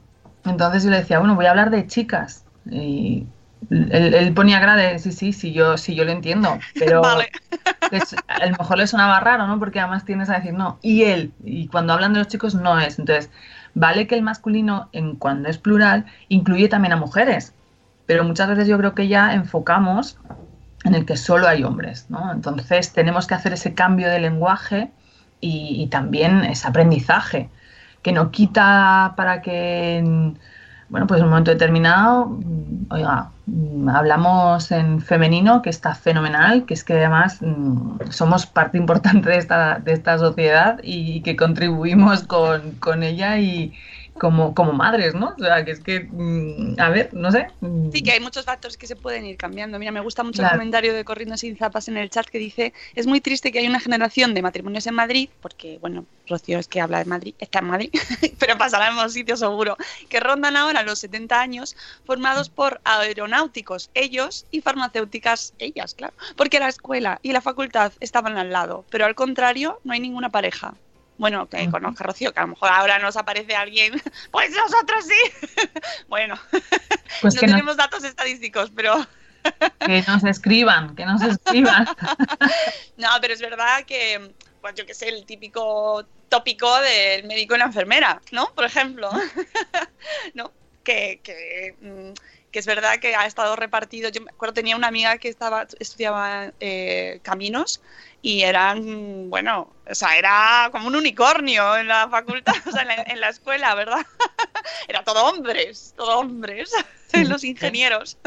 [0.45, 2.43] Entonces yo le decía, bueno, voy a hablar de chicas.
[2.69, 3.25] Y
[3.69, 7.31] él, él, ponía grade, sí, sí, sí, yo, sí, yo lo entiendo, pero vale.
[7.91, 9.59] es, a lo mejor le sonaba raro, ¿no?
[9.59, 12.79] Porque además tienes a decir, no, y él, y cuando hablan de los chicos no
[12.79, 12.99] es.
[12.99, 13.29] Entonces,
[13.73, 17.53] vale que el masculino, en cuando es plural, incluye también a mujeres,
[18.05, 20.17] pero muchas veces yo creo que ya enfocamos
[20.83, 22.31] en el que solo hay hombres, ¿no?
[22.31, 24.91] Entonces, tenemos que hacer ese cambio de lenguaje
[25.39, 27.49] y, y también ese aprendizaje,
[28.01, 30.33] que no quita para que
[30.89, 36.65] bueno, pues en un momento determinado, mm, oiga, mm, hablamos en femenino, que está fenomenal,
[36.65, 41.35] que es que además mm, somos parte importante de esta, de esta sociedad y que
[41.35, 43.73] contribuimos con, con ella y,
[44.17, 45.33] como, como madres, ¿no?
[45.37, 47.47] O sea, que es que, mm, a ver, no sé.
[47.61, 47.91] Mm.
[47.91, 49.79] Sí, que hay muchos factores que se pueden ir cambiando.
[49.79, 52.73] Mira, me gusta mucho el comentario de Corriendo sin zapas en el chat que dice,
[52.95, 56.67] es muy triste que hay una generación de matrimonios en Madrid, porque, bueno, Rocío es
[56.67, 57.89] que habla de Madrid, está en Madrid,
[58.39, 59.77] pero pasará en los sitios seguro,
[60.09, 66.59] que rondan ahora los 70 años formados por aeronáuticos, ellos, y farmacéuticas, ellas, claro, porque
[66.59, 70.75] la escuela y la facultad estaban al lado, pero al contrario, no hay ninguna pareja.
[71.17, 75.05] Bueno, que conozca a Rocío, que a lo mejor ahora nos aparece alguien, pues nosotros
[75.05, 75.49] sí.
[76.07, 76.39] bueno,
[77.21, 79.05] pues no tenemos datos estadísticos, pero...
[79.79, 81.85] que nos escriban, que nos escriban.
[82.97, 87.59] no, pero es verdad que, pues yo que sé, el típico tópico del médico y
[87.59, 88.47] la enfermera, ¿no?
[88.55, 89.11] Por ejemplo.
[90.33, 90.51] ¿No?
[90.83, 92.13] Que, que, mm,
[92.53, 94.09] que, es verdad que ha estado repartido.
[94.09, 97.81] Yo me acuerdo, tenía una amiga que estaba estudiaba eh, caminos
[98.21, 103.19] y eran, bueno, o sea, era como un unicornio en la facultad, o sea, en
[103.19, 104.05] la, escuela, ¿verdad?
[104.87, 106.71] Era todo hombres, todo hombres,
[107.27, 108.17] los ingenieros.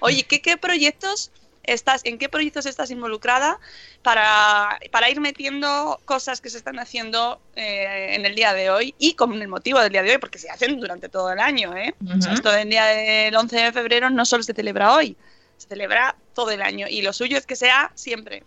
[0.00, 1.30] Oye, ¿qué, ¿qué, proyectos
[1.72, 3.58] estás, en qué proyectos estás involucrada
[4.02, 8.94] para, para ir metiendo cosas que se están haciendo eh, en el día de hoy
[8.98, 11.76] y con el motivo del día de hoy, porque se hacen durante todo el año,
[11.76, 11.94] ¿eh?
[12.04, 15.16] o sea, esto del día del 11 de febrero no solo se celebra hoy,
[15.56, 18.44] se celebra todo el año y lo suyo es que sea siempre.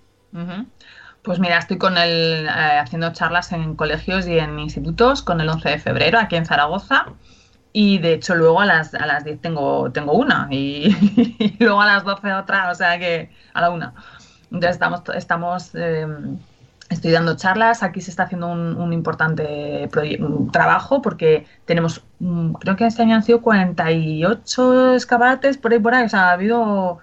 [1.23, 5.49] Pues mira, estoy con el, eh, haciendo charlas en colegios y en institutos con el
[5.49, 7.05] 11 de febrero aquí en Zaragoza.
[7.73, 11.85] Y de hecho luego a las, a las 10 tengo, tengo una y, luego a
[11.85, 13.93] las 12 otra, o sea que a la una.
[14.45, 16.05] Entonces estamos, estamos eh,
[16.91, 19.89] estoy dando charlas, aquí se está haciendo un, importante
[20.51, 25.93] trabajo porque tenemos, mm, creo que este año han sido 48 escaparates por ahí por
[25.93, 26.99] ahí, o sea, ha habido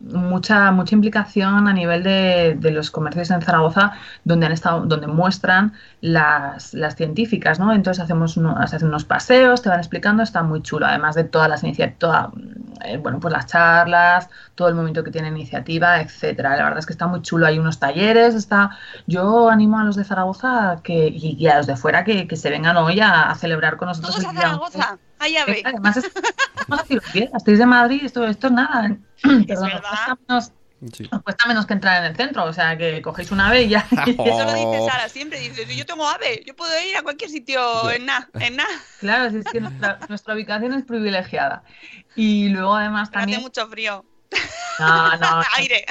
[0.00, 3.92] mucha mucha implicación a nivel de, de, los comercios en Zaragoza
[4.24, 9.68] donde han estado donde muestran las, las científicas no entonces hacemos hacen unos paseos te
[9.68, 10.86] van explicando está muy chulo.
[10.86, 12.30] Además de todas las iniciativas
[12.84, 16.56] eh, bueno pues las charlas todo el momento que tiene iniciativa etcétera.
[16.56, 17.46] La verdad es que está muy chulo.
[17.46, 18.70] Hay unos talleres está
[19.06, 22.48] yo animo a los de Zaragoza que y, a los de fuera que, que se
[22.48, 25.62] vengan hoy a, celebrar con nosotros Todos a Zaragoza Ay, ya ve.
[25.64, 26.10] Además, es,
[27.34, 28.96] estáis de Madrid, esto, esto es nada.
[29.48, 30.18] Es verdad.
[31.12, 33.68] Os cuesta menos que entrar en el centro, o sea que cogéis un ave y
[33.68, 33.86] ya.
[34.06, 37.90] Eso lo dice Sara siempre, dice, yo tengo ave, yo puedo ir a cualquier sitio
[37.90, 38.70] en nada, en nada.
[38.98, 41.62] Claro, es que nuestra, nuestra, ubicación es privilegiada.
[42.16, 43.40] Y luego además también...
[43.40, 44.04] Hace mucho frío.
[44.78, 45.42] No, no.
[45.58, 45.84] Aire.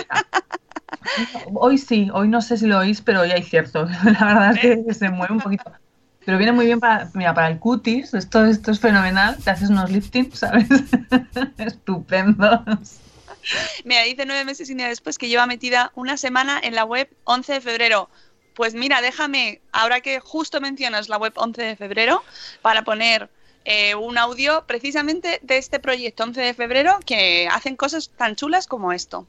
[1.54, 3.86] Hoy sí, hoy no sé si lo oís, pero hoy hay cierto.
[3.86, 4.94] La verdad es que ¿Eh?
[4.96, 5.72] se mueve un poquito.
[6.30, 9.72] Pero viene muy bien para, mira, para el cutis, esto, esto es fenomenal, te haces
[9.72, 10.68] unos liftings, ¿sabes?
[11.58, 13.00] Estupendos.
[13.84, 17.10] Mira, dice nueve meses y día después que lleva metida una semana en la web
[17.24, 18.12] 11 de febrero.
[18.54, 22.24] Pues mira, déjame, ahora que justo mencionas la web 11 de febrero,
[22.62, 23.32] para poner
[23.66, 28.68] eh, un audio precisamente de este proyecto 11 de febrero que hacen cosas tan chulas
[28.68, 29.26] como esto.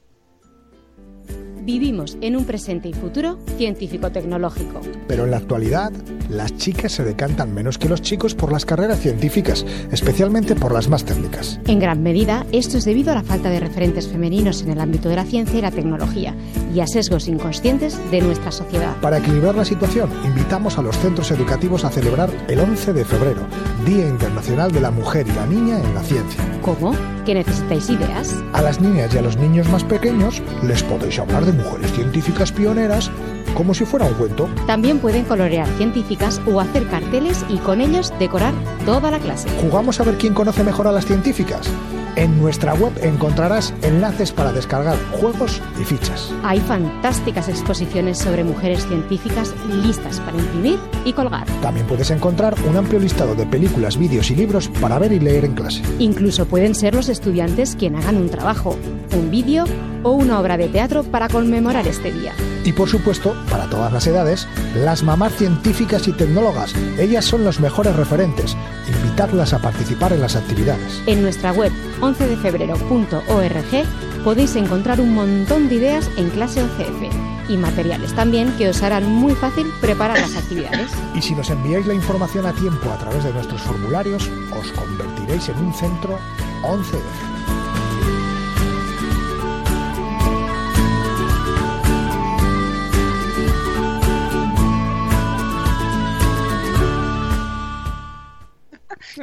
[1.63, 4.81] Vivimos en un presente y futuro científico-tecnológico.
[5.07, 5.91] Pero en la actualidad,
[6.27, 10.89] las chicas se decantan menos que los chicos por las carreras científicas, especialmente por las
[10.89, 11.59] más técnicas.
[11.67, 15.07] En gran medida, esto es debido a la falta de referentes femeninos en el ámbito
[15.09, 16.35] de la ciencia y la tecnología
[16.73, 18.95] y a sesgos inconscientes de nuestra sociedad.
[19.01, 23.41] Para equilibrar la situación, invitamos a los centros educativos a celebrar el 11 de febrero,
[23.85, 26.41] Día Internacional de la Mujer y la Niña en la Ciencia.
[26.61, 26.95] ¿Cómo?
[27.25, 28.35] ¿Que necesitáis ideas?
[28.53, 32.51] A las niñas y a los niños más pequeños les podéis hablar de mujeres científicas
[32.51, 33.11] pioneras
[33.55, 34.49] como si fuera un cuento.
[34.65, 38.53] También pueden colorear científicas o hacer carteles y con ellos decorar
[38.85, 39.49] toda la clase.
[39.61, 41.69] ¿Jugamos a ver quién conoce mejor a las científicas?
[42.15, 46.31] En nuestra web encontrarás enlaces para descargar juegos y fichas.
[46.43, 51.47] Hay fantásticas exposiciones sobre mujeres científicas listas para imprimir y colgar.
[51.61, 55.45] También puedes encontrar un amplio listado de películas, vídeos y libros para ver y leer
[55.45, 55.81] en clase.
[55.99, 58.77] Incluso pueden ser los estudiantes quien hagan un trabajo,
[59.13, 59.65] un vídeo
[60.03, 62.33] o una obra de teatro para conmemorar este día.
[62.63, 66.75] Y por supuesto, para todas las edades, las mamás científicas y tecnólogas.
[66.99, 68.55] Ellas son los mejores referentes.
[68.87, 71.01] Invitadlas a participar en las actividades.
[71.07, 78.15] En nuestra web 11defebrero.org podéis encontrar un montón de ideas en clase OCF y materiales
[78.15, 80.91] también que os harán muy fácil preparar las actividades.
[81.15, 85.49] Y si nos enviáis la información a tiempo a través de nuestros formularios, os convertiréis
[85.49, 86.17] en un centro
[86.63, 87.60] 11 de.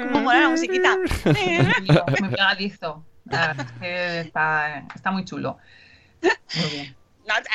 [0.06, 0.96] Como mola la musiquita.
[1.24, 3.04] muy pegadizo.
[3.80, 5.58] Está, está muy chulo.
[6.22, 6.96] Muy bien.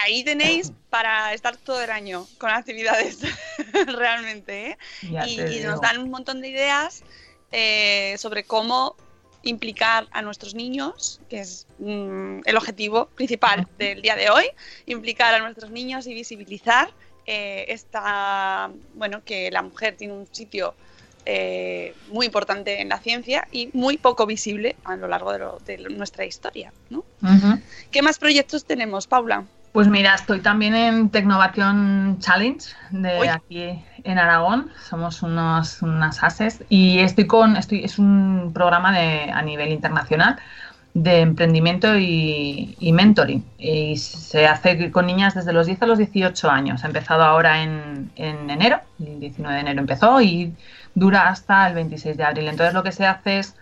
[0.03, 3.19] Ahí tenéis para estar todo el año con actividades,
[3.87, 4.71] realmente.
[4.71, 4.77] ¿eh?
[5.01, 7.03] Y, nos dan un montón de ideas
[7.51, 8.95] eh, sobre cómo
[9.41, 14.45] implicar a nuestros niños, que es mm, el objetivo principal del día de hoy,
[14.85, 16.89] implicar a nuestros niños y visibilizar
[17.25, 20.75] eh, esta, bueno, que la mujer tiene un sitio
[21.25, 25.59] eh, muy importante en la ciencia y muy poco visible a lo largo de, lo-
[25.65, 26.71] de nuestra historia.
[26.89, 27.03] ¿no?
[27.91, 29.43] ¿Qué más proyectos tenemos, Paula?
[29.71, 33.27] Pues mira, estoy también en Tecnovación Challenge de Uy.
[33.27, 34.69] aquí en Aragón.
[34.87, 40.37] Somos unos, unas ases y estoy con, estoy, es un programa de, a nivel internacional
[40.93, 43.43] de emprendimiento y, y mentoring.
[43.57, 46.83] Y se hace con niñas desde los 10 a los 18 años.
[46.83, 50.53] Ha empezado ahora en, en enero, el 19 de enero empezó y
[50.95, 52.47] dura hasta el 26 de abril.
[52.47, 53.55] Entonces lo que se hace es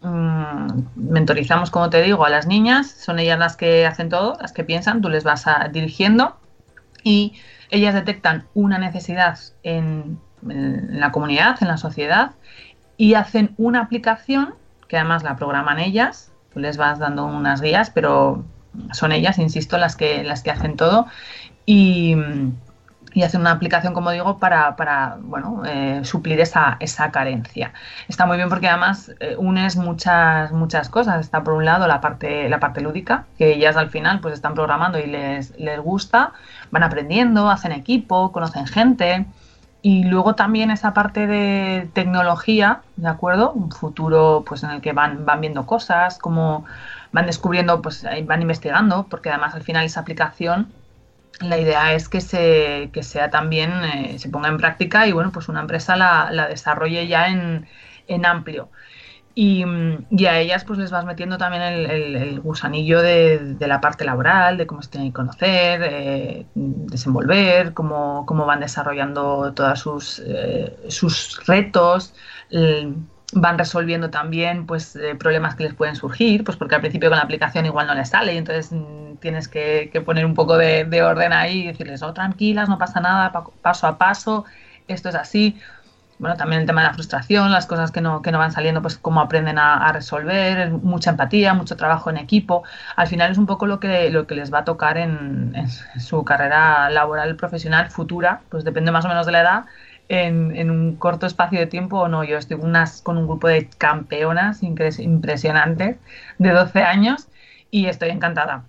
[0.00, 4.52] mm, mentorizamos, como te digo, a las niñas, son ellas las que hacen todo, las
[4.52, 6.36] que piensan, tú les vas a- dirigiendo
[7.04, 7.34] y
[7.70, 12.32] ellas detectan una necesidad en, en la comunidad, en la sociedad
[12.96, 14.54] y hacen una aplicación
[14.88, 18.44] que además la programan ellas, tú les vas dando unas guías, pero
[18.92, 21.06] son ellas, insisto, las que, las que hacen todo.
[21.66, 22.16] Y,
[23.14, 27.72] y hacen una aplicación, como digo, para, para bueno, eh, suplir esa, esa carencia.
[28.08, 31.20] Está muy bien porque además eh, unes muchas, muchas cosas.
[31.20, 34.54] Está por un lado la parte, la parte lúdica, que ellas al final pues están
[34.54, 36.32] programando y les, les gusta,
[36.72, 39.26] van aprendiendo, hacen equipo, conocen gente.
[39.80, 43.52] Y luego también esa parte de tecnología, ¿de acuerdo?
[43.52, 46.64] Un futuro pues en el que van, van viendo cosas, como
[47.12, 50.72] van descubriendo, pues ahí van investigando, porque además al final esa aplicación
[51.40, 55.32] la idea es que se que sea también eh, se ponga en práctica y bueno
[55.32, 57.66] pues una empresa la, la desarrolle ya en,
[58.06, 58.70] en amplio.
[59.36, 59.64] Y,
[60.10, 64.04] y a ellas pues les vas metiendo también el, el- gusanillo de, de la parte
[64.04, 70.22] laboral de cómo se tienen que conocer eh, desenvolver cómo, cómo van desarrollando todos sus
[70.26, 72.14] eh, sus retos
[73.34, 77.18] van resolviendo también pues eh, problemas que les pueden surgir, pues porque al principio con
[77.18, 80.56] la aplicación igual no les sale y entonces mm, tienes que, que poner un poco
[80.58, 84.44] de, de orden ahí y decirles, oh, tranquilas, no pasa nada, pa- paso a paso,
[84.86, 85.60] esto es así.
[86.16, 88.80] Bueno, también el tema de la frustración, las cosas que no, que no van saliendo,
[88.82, 92.62] pues cómo aprenden a, resolver, mucha empatía, mucho trabajo en equipo.
[92.96, 95.52] Al final es un poco lo que, lo que les va a tocar en
[95.98, 99.64] su carrera laboral profesional futura, pues depende más o menos de la edad,
[100.08, 102.24] en, en un corto espacio de tiempo o no.
[102.24, 105.96] Yo estoy unas, con un grupo de campeonas impresionantes
[106.38, 107.28] de 12 años
[107.70, 108.64] y estoy encantada.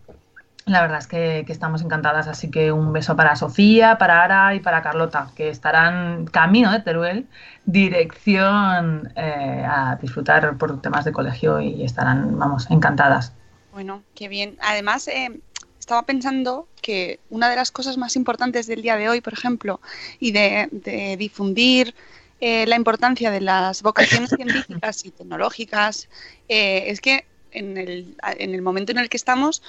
[0.66, 4.56] La verdad es que, que estamos encantadas, así que un beso para Sofía, para Ara
[4.56, 7.28] y para Carlota, que estarán camino de Teruel,
[7.66, 13.32] dirección eh, a disfrutar por temas de colegio y estarán, vamos, encantadas.
[13.74, 14.58] Bueno, qué bien.
[14.60, 15.40] Además, eh,
[15.86, 19.80] estaba pensando que una de las cosas más importantes del día de hoy, por ejemplo,
[20.20, 21.94] y de, de difundir
[22.42, 26.10] eh, la importancia de las vocaciones científicas y tecnológicas,
[26.50, 29.62] eh, es que en el, en el momento en el que estamos,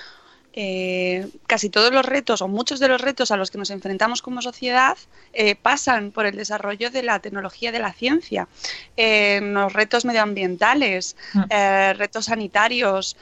[0.56, 4.22] eh, casi todos los retos o muchos de los retos a los que nos enfrentamos
[4.22, 4.96] como sociedad
[5.32, 8.48] eh, pasan por el desarrollo de la tecnología de la ciencia.
[8.96, 11.42] Eh, los retos medioambientales, Mm.
[11.50, 13.16] eh, retos sanitarios,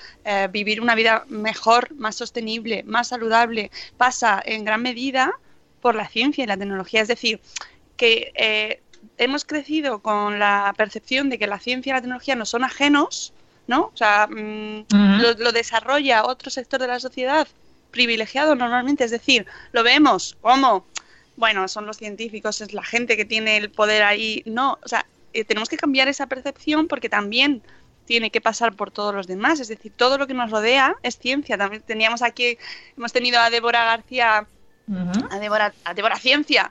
[0.51, 5.33] vivir una vida mejor, más sostenible, más saludable, pasa en gran medida
[5.81, 7.03] por la ciencia y la tecnología.
[7.03, 7.41] Es decir,
[7.99, 8.81] que eh,
[9.19, 13.34] hemos crecido con la percepción de que la ciencia y la tecnología no son ajenos,
[13.67, 13.91] ¿no?
[13.93, 14.87] O sea, mm,
[15.21, 17.47] lo, lo desarrolla otro sector de la sociedad
[17.91, 20.85] privilegiado normalmente, es decir, lo vemos como,
[21.37, 25.07] bueno, son los científicos, es la gente que tiene el poder ahí, no, o sea,
[25.33, 27.63] eh, tenemos que cambiar esa percepción porque también
[28.07, 31.17] tiene que pasar por todos los demás, es decir, todo lo que nos rodea es
[31.19, 31.57] ciencia.
[31.57, 32.59] También teníamos aquí,
[32.99, 34.47] hemos tenido a Débora García
[35.31, 36.71] a Débora, a Débora Ciencia,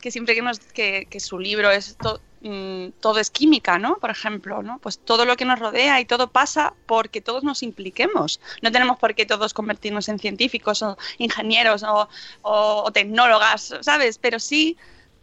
[0.00, 3.96] que siempre que, nos, que, que su libro es to- mm, todo es química, ¿no?
[3.96, 4.78] Por ejemplo, ¿no?
[4.78, 8.40] Pues todo lo que nos rodea y todo pasa porque todos nos impliquemos.
[8.62, 11.84] No tenemos por qué todos convertirnos en científicos o ingenieros
[12.42, 14.18] o, tecnólogas, ¿sabes?
[14.18, 14.76] Pero sí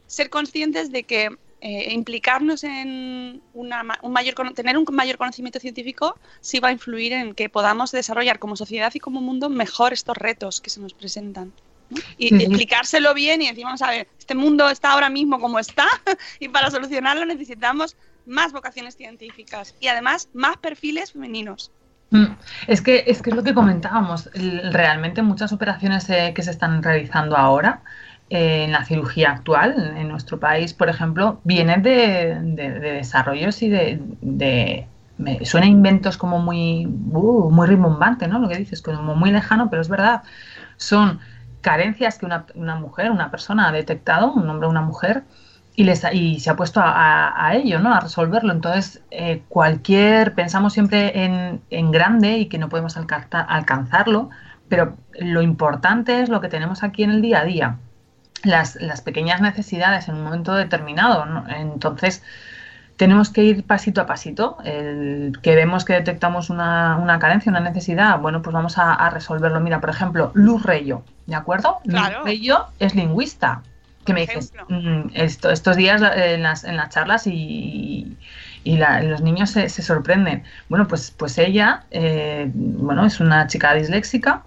[0.07, 1.29] ser conscientes de que
[1.61, 7.13] eh, implicarnos en una, un mayor, tener un mayor conocimiento científico sí va a influir
[7.13, 10.93] en que podamos desarrollar como sociedad y como mundo mejor estos retos que se nos
[10.93, 11.53] presentan.
[12.17, 15.87] Y explicárselo bien y decir, vamos a ver, este mundo está ahora mismo como está
[16.39, 21.71] y para solucionarlo necesitamos más vocaciones científicas y además más perfiles femeninos.
[22.11, 22.25] Mm,
[22.67, 24.29] Es que, es que es lo que comentábamos.
[24.33, 27.83] Realmente muchas operaciones eh, que se están realizando ahora
[28.29, 33.61] eh, en la cirugía actual en nuestro país, por ejemplo, viene de, de- de desarrollos
[33.61, 34.87] y de, de-
[35.17, 38.39] me suena a inventos como muy, uh, muy rimbombante, ¿no?
[38.39, 40.23] Lo que dices, como muy lejano, pero es verdad.
[40.77, 41.19] Son
[41.61, 45.23] carencias que una, una mujer, una persona ha detectado, un hombre o una mujer,
[45.75, 47.93] y, les y se ha puesto a, ello, ¿no?
[47.93, 48.51] A resolverlo.
[48.51, 54.29] Entonces, eh, cualquier, pensamos siempre en, en grande y que no podemos alcanzar- alcanzarlo,
[54.67, 57.77] pero lo importante es lo que tenemos aquí en el día a día.
[58.43, 61.25] Las, las pequeñas necesidades en un momento determinado.
[61.49, 62.23] Entonces,
[62.99, 64.57] tenemos que ir pasito a pasito.
[64.65, 69.09] El que vemos que detectamos una, una carencia, una necesidad, bueno, pues vamos a, a
[69.09, 69.61] resolverlo.
[69.61, 71.77] Mira, por ejemplo, Luz Reyo, ¿de acuerdo?
[71.87, 72.17] Claro.
[72.17, 73.61] Luz Reyo es lingüista.
[74.05, 78.17] Que me dices, "Mm, esto- estos días eh, en las, en las charlas y,
[78.65, 80.43] y la- los niños se, se sorprenden.
[80.67, 84.41] Bueno, pues, pues ella, eh, bueno, es una chica disléxica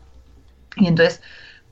[0.76, 1.22] y entonces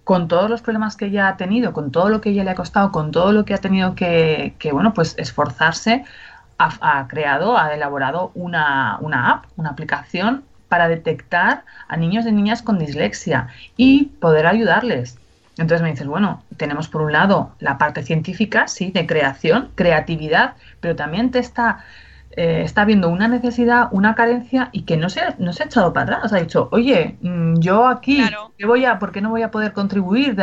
[0.05, 2.55] con todos los problemas que ella ha tenido, con todo lo que ella le ha
[2.55, 6.05] costado, con todo lo que ha tenido que, que, bueno, pues esforzarse,
[6.65, 12.33] ha, ha creado, ha elaborado una, una app, una aplicación para detectar a niños y
[12.33, 15.19] niñas con dislexia y poder ayudarles.
[15.59, 20.55] Entonces me dices, bueno, tenemos por un lado la parte científica, sí, de creación, creatividad,
[20.81, 21.85] pero también te está,
[22.33, 25.67] eh, está viendo una necesidad, una carencia y que no se, ha- no se ha
[25.67, 26.33] echado para atrás.
[26.33, 28.21] Ha dicho, oye, mm, yo aquí,
[28.57, 30.37] ¿qué voy a, ¿por qué no voy a poder contribuir?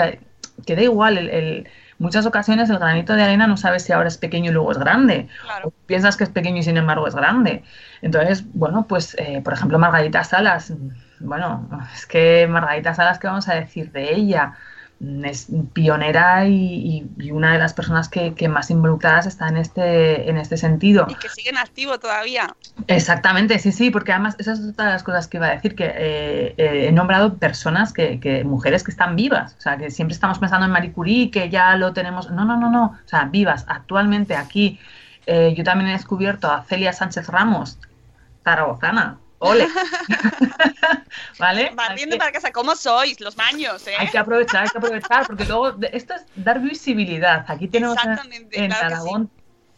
[0.66, 1.68] Que da igual, el, el-
[2.00, 4.78] muchas ocasiones el granito de arena no sabes si ahora es pequeño y luego es
[4.78, 5.28] grande.
[5.64, 7.64] O piensas que es pequeño y sin embargo es grande.
[8.02, 10.74] Entonces, bueno, pues, eh, por ejemplo, Margarita Salas,
[11.20, 14.54] bueno, es que Margarita Salas, ¿qué vamos a decir de ella?
[15.24, 20.38] Es pionera y, una de las personas que, que más involucradas está en este, en
[20.38, 21.06] este sentido.
[21.08, 22.56] Y que siguen activo todavía.
[22.88, 25.76] Exactamente, sí, sí, porque además esa es otra de las cosas que iba a decir,
[25.76, 29.92] que eh, eh, he nombrado personas, que, que mujeres que están vivas, o sea, que
[29.92, 33.08] siempre estamos pensando en Marie Curie, que ya lo tenemos, no, no, no, no, o
[33.08, 34.80] sea, vivas, actualmente aquí.
[35.28, 37.78] Eh, yo también he descubierto a Celia Sánchez Ramos,
[38.44, 39.68] zaragozana, ole,
[41.40, 41.72] ¿vale?
[41.76, 43.20] Barriendo para casa, ¿cómo sois?
[43.20, 43.94] Los maños, ¿eh?
[43.98, 47.46] Hay que aprovechar, hay que aprovechar, porque luego de- esto es dar visibilidad.
[47.48, 49.32] Aquí tenemos en, Exactamente, en claro que Aragón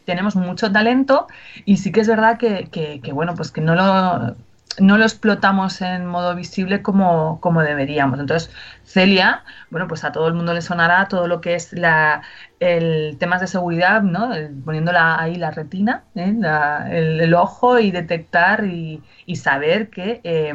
[0.05, 1.27] tenemos mucho talento
[1.65, 4.35] y sí que es verdad que, que- que, bueno, pues que no lo
[4.79, 8.19] no lo explotamos en modo visible como, como deberíamos.
[8.19, 8.51] Entonces,
[8.83, 12.21] Celia, bueno, pues a todo el mundo le sonará todo lo que es la,
[12.59, 14.31] el temas de seguridad, ¿no?
[14.63, 16.33] Poniéndola ahí la retina, ¿eh?
[16.37, 20.53] La- el, el ojo y detectar y, y saber que eh,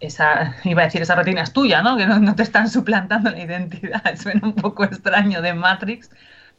[0.00, 1.96] esa, iba a decir, esa retina es tuya, ¿no?
[1.96, 4.02] Que no, no te están suplantando la identidad.
[4.16, 6.10] Suena un poco extraño de Matrix,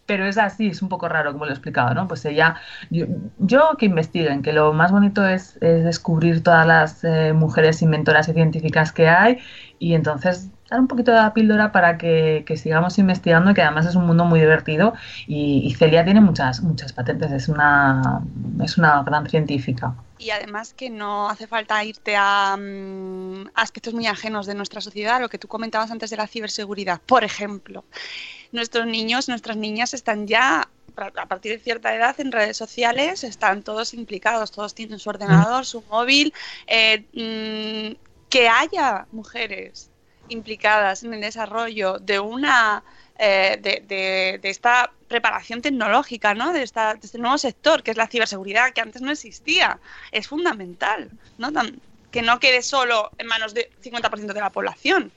[0.10, 2.08] pero es así, es un poco raro como lo he explicado, ¿no?
[2.08, 2.56] Pues ella,
[2.90, 3.06] yo,
[3.38, 8.28] yo que investiguen, que lo más bonito es, es descubrir todas las eh, mujeres inventoras
[8.28, 9.38] y científicas que hay
[9.78, 13.94] y entonces dar un poquito de la píldora para que, sigamos investigando, que además es
[13.94, 14.96] un mundo muy divertido
[15.28, 18.24] y, y Celia tiene muchas, muchas patentes, es una,
[18.64, 19.94] es una gran científica.
[20.18, 25.22] Y además que no hace falta irte a mm, aspectos muy ajenos de nuestra sociedad,
[25.22, 27.00] lo que tú comentabas antes de la ciberseguridad.
[27.06, 27.86] Por ejemplo,
[28.52, 33.64] nuestros niños, nuestras niñas están ya a partir de cierta edad en redes sociales, están
[33.64, 36.34] todos implicados, todos tienen su ordenador, su móvil.
[36.68, 37.96] eh, mm,
[38.30, 39.90] que haya mujeres
[40.28, 42.84] implicadas en el desarrollo de una
[43.18, 46.54] eh, de, de- de esta preparación tecnológica, ¿no?
[46.54, 49.80] De, esta, de este nuevo sector que es la ciberseguridad, que antes no existía,
[50.12, 51.52] es fundamental, ¿no?
[51.52, 51.82] Tan-
[52.12, 55.12] que no quede solo en manos del 50% de la población.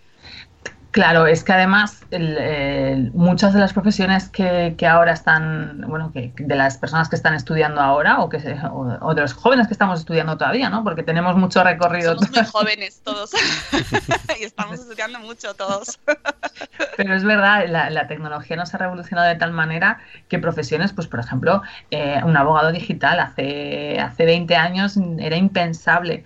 [0.93, 6.13] Claro, es que además el- el- muchas de las profesiones que, que ahora están, bueno,
[6.13, 9.33] que de las personas que están estudiando ahora o, que se- o, o de los
[9.33, 10.85] jóvenes que estamos estudiando todavía, ¿no?
[10.85, 12.15] Porque tenemos mucho recorrido.
[12.15, 13.31] Somos muy jóvenes todos
[14.39, 15.99] y estamos estudiando mucho todos.
[16.99, 21.07] Pero es verdad, la, la tecnología nos ha revolucionado de tal manera que profesiones, pues
[21.07, 26.25] por ejemplo, eh, un abogado digital hace, hace 20 años era impensable.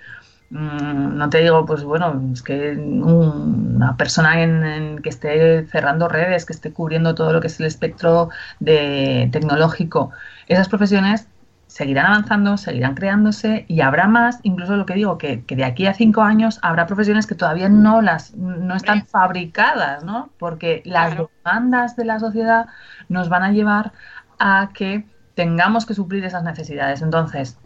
[0.48, 5.66] Mm, no te digo, pues bueno, es que un- una persona en, en que esté
[5.66, 8.30] cerrando redes, que esté cubriendo todo lo que es el espectro
[8.60, 10.12] de, tecnológico,
[10.46, 11.28] esas profesiones
[11.66, 15.86] seguirán avanzando, seguirán creándose y habrá más, incluso lo que digo, que, que de aquí
[15.86, 20.32] a cinco años habrá profesiones que todavía no las no están fabricadas, ¿no?
[20.38, 22.66] Porque las demandas de la sociedad
[23.08, 23.92] nos van a llevar
[24.38, 27.02] a que tengamos que suplir esas necesidades.
[27.02, 27.58] Entonces,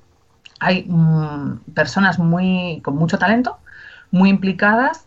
[0.60, 3.58] hay mm, personas muy con mucho talento,
[4.10, 5.06] muy implicadas,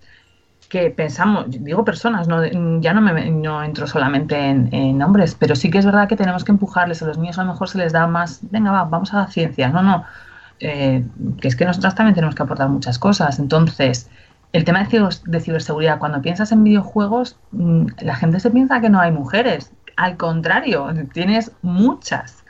[0.70, 2.44] que pensamos, digo personas, no,
[2.82, 6.44] ya no, me, no entro solamente en, hombres, pero sí que es verdad que tenemos
[6.44, 7.02] que empujarles.
[7.04, 9.28] A los niños a lo mejor se les da más, venga, va, vamos a la
[9.28, 9.70] ciencia.
[9.70, 10.06] No, no,
[10.60, 11.06] eh,
[11.42, 13.40] que es que nosotras también tenemos que aportar muchas cosas.
[13.40, 14.10] Entonces,
[14.52, 18.82] el tema de, ciber- de ciberseguridad, cuando piensas en videojuegos, mm, la gente se piensa
[18.82, 19.72] que no hay mujeres.
[19.96, 22.44] al contrario, tienes muchas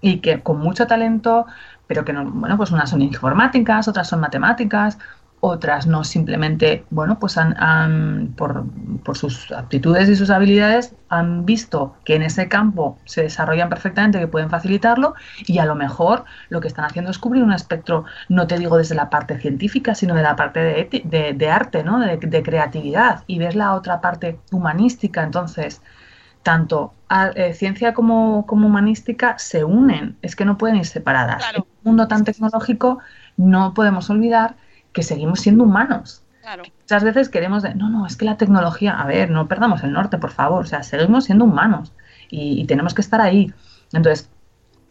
[0.00, 1.46] y que con mucho talento,
[1.88, 4.98] pero que no, bueno, pues unas son informáticas, otras son matemáticas,
[5.40, 8.64] otras no simplemente, bueno, pues han, por,
[9.04, 14.18] por, sus aptitudes y sus habilidades han visto que en ese campo se desarrollan perfectamente,
[14.18, 15.14] que pueden facilitarlo
[15.46, 18.76] y a lo mejor lo que están haciendo es cubrir un espectro, no te digo
[18.76, 22.00] desde la parte científica, sino de la parte de, de, arte, ¿no?
[22.00, 25.82] De, de, creatividad y ves la otra parte humanística, entonces
[26.42, 26.94] tanto
[27.34, 31.42] eh, ciencia como, como, humanística se unen, es que no pueden ir separadas.
[31.54, 32.98] En un mundo tan tecnológico
[33.36, 34.56] no podemos olvidar
[34.92, 36.22] que seguimos siendo humanos.
[36.80, 39.92] Muchas veces queremos, de, no, no, es que la tecnología, a ver, no perdamos el
[39.92, 41.92] norte, por favor, o sea, seguimos siendo humanos
[42.30, 43.52] y, tenemos que estar ahí.
[43.92, 44.30] Entonces,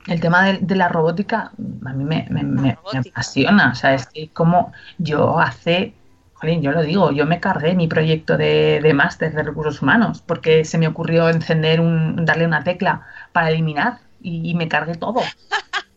[0.06, 1.52] el tema de, la robótica
[1.86, 5.94] a mí me, me, apasiona, o sea, es que como yo hace,
[6.40, 10.22] jolín, yo lo digo, yo me cargué mi proyecto de, de máster de recursos humanos
[10.26, 14.96] porque se me ocurrió encender un, darle una tecla para eliminar y, y me cargué
[14.96, 15.22] todo.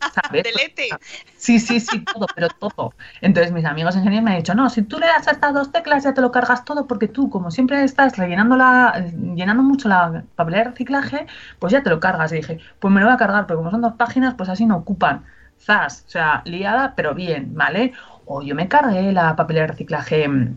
[0.42, 0.88] Delete.
[1.36, 2.94] Sí, sí, sí, todo, pero todo.
[3.20, 5.72] Entonces mis amigos ingenieros me han dicho, no, si tú le das a estas dos
[5.72, 9.88] teclas ya te lo cargas todo porque tú, como siempre estás rellenando la, llenando mucho
[9.88, 11.26] la papelera de reciclaje,
[11.58, 12.32] pues ya te lo cargas.
[12.32, 14.66] Y dije, pues me lo voy a cargar, porque como son dos páginas, pues así
[14.66, 15.24] no ocupan.
[15.58, 17.92] Zas, o sea, liada, pero bien, ¿vale?
[18.32, 20.56] O yo me cargué la papelera de reciclaje mm,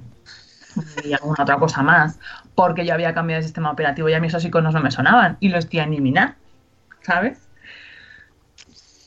[1.03, 2.19] y alguna otra cosa más,
[2.53, 5.49] porque yo había cambiado de sistema operativo y a mis iconos no me sonaban y
[5.49, 6.35] los estoy a eliminar,
[7.01, 7.39] ¿sabes?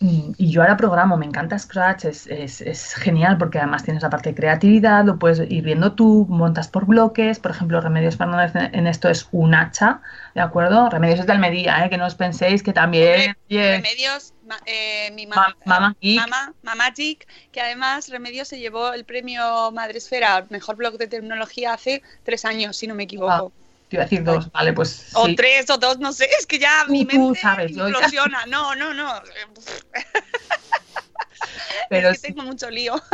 [0.01, 4.11] Y yo ahora programo, me encanta Scratch, es, es, es, genial porque además tienes la
[4.11, 8.53] parte de creatividad, lo puedes ir viendo tú, montas por bloques, por ejemplo, Remedios Fernández
[8.73, 10.01] en esto es un hacha,
[10.35, 10.91] ¿de acuerdo?
[10.91, 11.89] Remedios es de Almería, ¿eh?
[11.89, 13.37] que no os penséis que también...
[13.49, 14.35] Remedios,
[14.67, 20.77] eh, mi mamá, mamá, mamá, Geek, que además Remedios se llevó el premio Madresfera, mejor
[20.77, 23.53] blog de tecnología hace tres años, si no me equivoco.
[23.55, 23.63] Ah.
[23.89, 25.13] Te iba a decir dos, vale, pues.
[25.15, 28.45] O tres o dos, no sé, es que ya mi mente sabes, implosiona.
[28.47, 29.13] No, no, no.
[31.91, 32.95] Pero es que tengo mucho lío.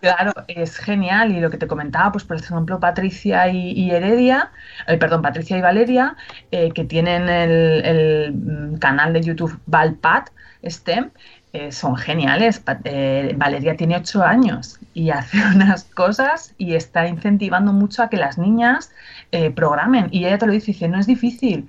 [0.00, 1.32] Claro, es genial.
[1.32, 4.52] Y lo que te comentaba, pues por ejemplo, Patricia y, Heredia,
[4.86, 6.16] eh, perdón, Patricia y Valeria,
[6.50, 10.28] eh, que tienen el, el, mm, canal de YouTube Valpat
[10.62, 11.10] STEM,
[11.56, 12.62] eh, son geniales.
[12.84, 18.18] Eh, Valeria tiene ocho años y hace unas cosas y está incentivando mucho a que
[18.18, 18.92] las niñas
[19.32, 20.08] eh, programen.
[20.10, 21.68] Y ella te lo dice, dice, no es difícil,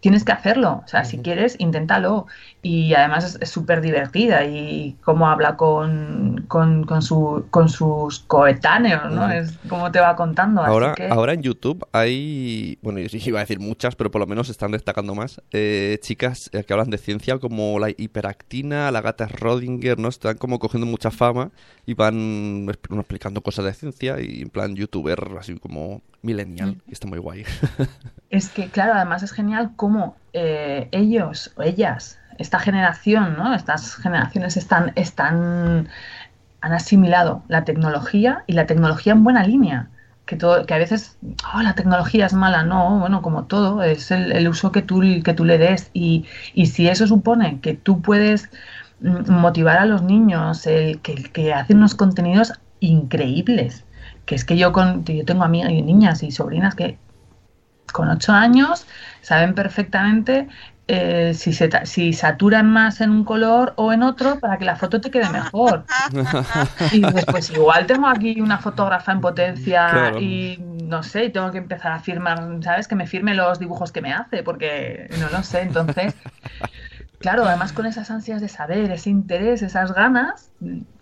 [0.00, 0.82] tienes que hacerlo.
[0.84, 2.26] O sea, si quieres, inténtalo.
[2.62, 9.10] Y además es súper divertida y cómo habla con, con, con, su, con sus coetáneos,
[9.12, 9.30] ¿no?
[9.30, 10.62] Es como te va contando.
[10.62, 11.08] Ahora, que...
[11.08, 14.72] ahora en YouTube hay, bueno, yo iba a decir muchas, pero por lo menos están
[14.72, 19.98] destacando más, eh, chicas eh, que hablan de ciencia como la hiperactina, la gata Rodinger,
[19.98, 20.08] ¿no?
[20.08, 21.50] Están como cogiendo mucha fama
[21.86, 27.06] y van explicando cosas de ciencia y en plan youtuber, así como millennial, y está
[27.06, 27.44] muy guay.
[28.30, 33.54] Es que, claro, además es genial cómo eh, ellos o ellas, esta generación, ¿no?
[33.54, 35.88] Estas generaciones están, están,
[36.62, 39.88] han asimilado la tecnología y la tecnología en buena línea.
[40.24, 41.18] Que, todo, que a veces,
[41.54, 45.34] oh, la tecnología es mala, no, bueno, como todo, es el, uso que tú, que
[45.34, 45.90] tú le des.
[45.92, 46.24] Y,
[46.54, 48.48] y si eso supone que tú puedes
[49.00, 53.84] mm, motivar a los niños, el, que, que hacen unos contenidos increíbles.
[54.24, 56.98] Que es que yo, con, yo tengo amigas y niñas y sobrinas que
[57.92, 58.86] con ocho años
[59.20, 60.48] saben perfectamente
[60.92, 64.74] eh, si, se si saturan más en un color o en otro para que la
[64.74, 65.84] foto te quede mejor.
[66.92, 71.92] y después igual tengo aquí una fotógrafa en potencia y no sé, tengo que empezar
[71.92, 72.88] a firmar, ¿sabes?
[72.88, 75.60] Que me firme los dibujos que me hace, porque no lo sé.
[75.60, 76.12] Entonces,
[77.20, 80.50] claro, además con esas ansias de saber, ese interés, esas ganas,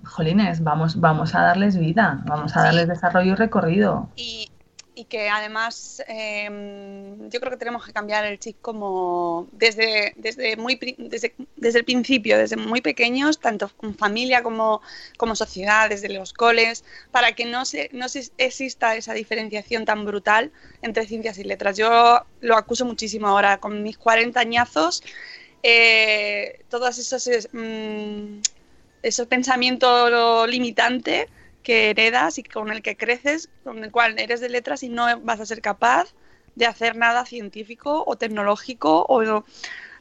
[0.05, 4.11] jolines, vamos, vamos a darles vida, vamos a darles desarrollo y recorrido.
[4.17, 4.51] Y
[4.99, 10.57] y que además em, yo creo que tenemos que cambiar el chip como desde, desde,
[10.57, 14.83] muy, desde, desde, el principio, desde muy pequeños, tanto en familia como,
[15.17, 20.05] como sociedad, desde los coles, para que no, se, no se exista esa diferenciación tan
[20.05, 20.51] brutal
[20.83, 21.77] entre ciencias y letras.
[21.77, 25.05] Yo lo acuso muchísimo ahora con mis 40 añazos,
[25.63, 28.41] eh, todos esos, mm,
[29.05, 31.29] esos pensamientos limitantes
[31.63, 35.07] que heredas y con el que creces, con el cual eres de letras y no
[35.21, 36.15] vas a ser capaz
[36.55, 39.45] de hacer nada científico o tecnológico o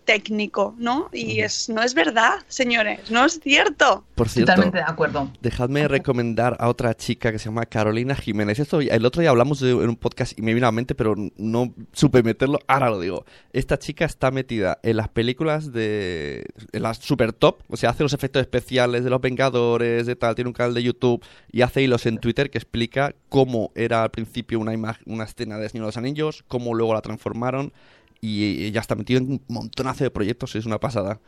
[0.07, 1.09] técnico, ¿no?
[1.11, 4.05] Y es, no es verdad, señores, no es cierto.
[4.15, 5.29] Por cierto, Totalmente de acuerdo.
[5.41, 8.57] Dejadme recomendar a otra chica que se llama Carolina Jiménez.
[8.57, 10.95] Esto el otro día hablamos de, en un podcast y me vino a la mente,
[10.95, 12.59] pero no supe meterlo.
[12.67, 13.25] Ahora lo digo.
[13.51, 18.03] Esta chica está metida en las películas de en las super top, o sea, hace
[18.03, 21.81] los efectos especiales de los Vengadores, de tal, tiene un canal de YouTube y hace
[21.81, 24.71] hilos en Twitter que explica cómo era al principio una
[25.05, 27.73] una escena de Señor de los Anillos, cómo luego la transformaron
[28.21, 31.19] y ya está metido en un montonazo de proyectos, es una pasada.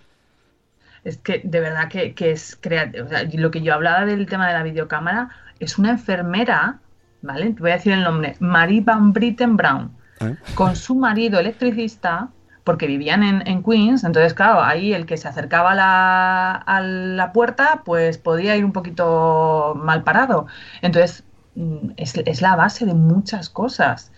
[1.03, 3.05] Es que de verdad que, es creativo.
[3.05, 5.29] O sea, lo que yo hablaba del tema de la videocámara
[5.59, 6.79] es una enfermera,
[7.21, 7.51] ¿vale?
[7.51, 10.35] Te voy a decir el nombre, Marie Van Britten Brown, ¿Eh?
[10.55, 12.29] con su marido electricista,
[12.63, 17.31] porque vivían en, Queens, entonces claro, ahí el que se acercaba a la, a la
[17.31, 20.47] puerta, pues podía ir un poquito mal parado.
[20.81, 21.23] Entonces,
[21.55, 24.11] mm, es, es la base de muchas cosas.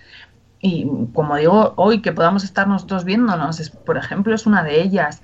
[0.61, 5.21] Y como digo, hoy que podamos estar nosotros viéndonos, por ejemplo, es una de ellas.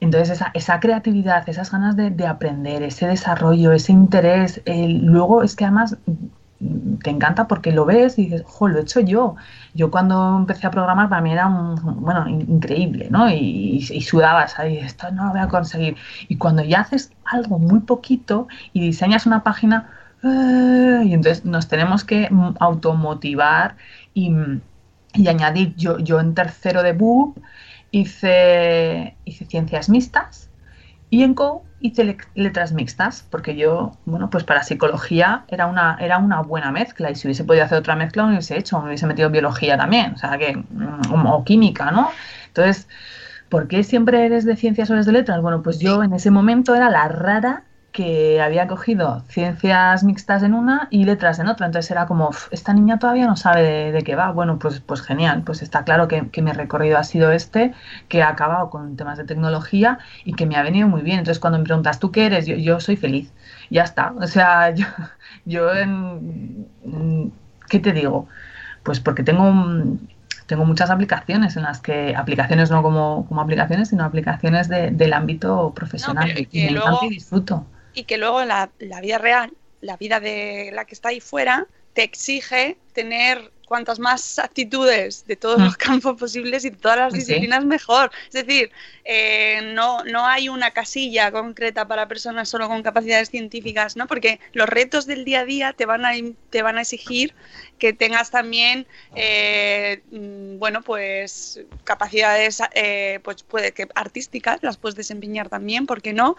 [0.00, 5.64] Entonces, esa, esa creatividad, esas ganas de, aprender, ese desarrollo, ese interés, luego es que
[5.64, 5.96] además
[6.60, 9.36] mm, te encanta porque lo ves y dices, ¡jo, lo he hecho yo!
[9.74, 13.30] Yo cuando empecé a programar para mí era un, bueno, increíble, ¿no?
[13.30, 15.96] Y, sudabas ahí, esto no lo voy a conseguir.
[16.28, 19.90] Y cuando ya haces algo muy poquito y diseñas una página.
[21.04, 22.28] Y entonces nos tenemos que
[22.60, 23.76] automotivar
[24.14, 24.32] y,
[25.14, 27.38] y añadir, yo, yo en tercero de BUP,
[27.90, 30.50] hice, hice ciencias mixtas
[31.10, 36.18] y en Co hice letras mixtas, porque yo, bueno, pues para psicología era una, era
[36.18, 39.06] una buena mezcla y si hubiese podido hacer otra mezcla me hubiese hecho, me hubiese
[39.06, 42.10] metido biología también, o sea que, mm, o, química, ¿no?
[42.48, 42.88] Entonces,
[43.48, 45.40] ¿por qué siempre eres de ciencias o eres de letras?
[45.42, 47.64] Bueno, pues yo en ese momento era la rara
[47.96, 51.64] que había cogido ciencias mixtas en una y letras en otra.
[51.64, 54.32] Entonces era como, esta niña todavía no sabe de, qué va.
[54.32, 55.44] Bueno, pues, pues genial.
[55.46, 57.72] Pues está claro que, mi recorrido ha sido este,
[58.08, 61.20] que ha acabado con temas de tecnología y que me ha venido muy bien.
[61.20, 62.44] Entonces cuando me preguntas, ¿tú qué eres?
[62.44, 63.32] Yo, soy feliz.
[63.70, 64.12] Ya está.
[64.20, 64.84] O sea, yo,
[65.46, 66.66] yo en,
[67.70, 68.28] ¿qué te digo?
[68.82, 69.54] Pues porque tengo
[70.44, 75.72] tengo muchas aplicaciones en las que, aplicaciones no como, como aplicaciones, sino aplicaciones del ámbito
[75.74, 76.30] profesional.
[76.52, 77.64] y me encanta y disfruto
[77.96, 81.66] y que luego la, la vida real, la vida de la que está ahí fuera,
[81.94, 85.78] te exige tener cuantas más actitudes de todos los mm.
[85.78, 88.10] campos posibles y de todas las pues disciplinas mejor.
[88.28, 88.70] Es decir,
[89.04, 94.06] eh, no, no hay una casilla concreta para personas solo con capacidades científicas, ¿no?
[94.06, 96.12] Porque los retos del día a día te van a,
[96.50, 97.34] te van a exigir
[97.78, 104.96] que tengas también, eh, mm, bueno, pues capacidades, eh, pues puede que artísticas las puedes
[104.96, 106.36] desempeñar también, ¿por qué no?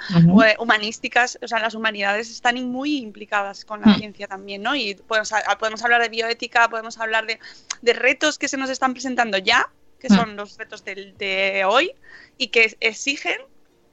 [0.59, 3.99] humanísticas, o sea, las humanidades están muy implicadas con la mm.
[3.99, 4.75] ciencia también, ¿no?
[4.75, 7.39] Y podemos, podemos hablar de bioética, podemos hablar de,
[7.81, 9.69] de retos que se nos están presentando ya,
[9.99, 10.35] que son mm.
[10.37, 11.91] los retos de hoy,
[12.37, 13.37] y que exigen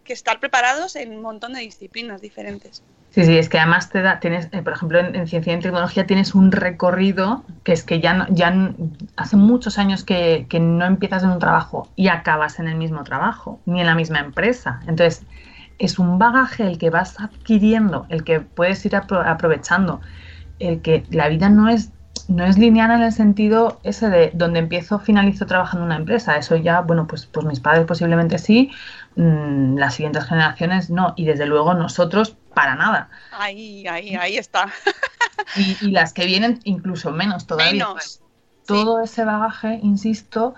[0.05, 2.83] que estar preparados en un montón de disciplinas diferentes.
[3.15, 6.05] Sí, sí, es que además te da, tienes, eh, por ejemplo, en, ciencia y tecnología
[6.05, 8.73] tienes un recorrido que es que ya, ya
[9.15, 13.05] hace muchos años que, que, no empiezas en un trabajo y acabas en el mismo
[13.05, 14.81] trabajo, ni en la misma empresa.
[14.89, 15.25] Entonces,
[15.79, 20.01] es un bagaje el que vas adquiriendo, el que puedes ir aprovechando,
[20.59, 21.93] el que la vida no es
[22.29, 26.37] no es lineal en el sentido ese de donde empiezo, finalizo trabajando en una empresa.
[26.37, 28.71] Eso ya, bueno, pues, pues mis padres posiblemente sí,
[29.17, 33.11] mm, las siguientes generaciones no, y desde luego nosotros para nada.
[33.33, 34.73] Ahí, ahí, ahí está.
[35.57, 37.89] y, las que vienen incluso menos todavía.
[37.89, 38.21] Menos.
[38.67, 40.55] Todo ese bagaje, insisto,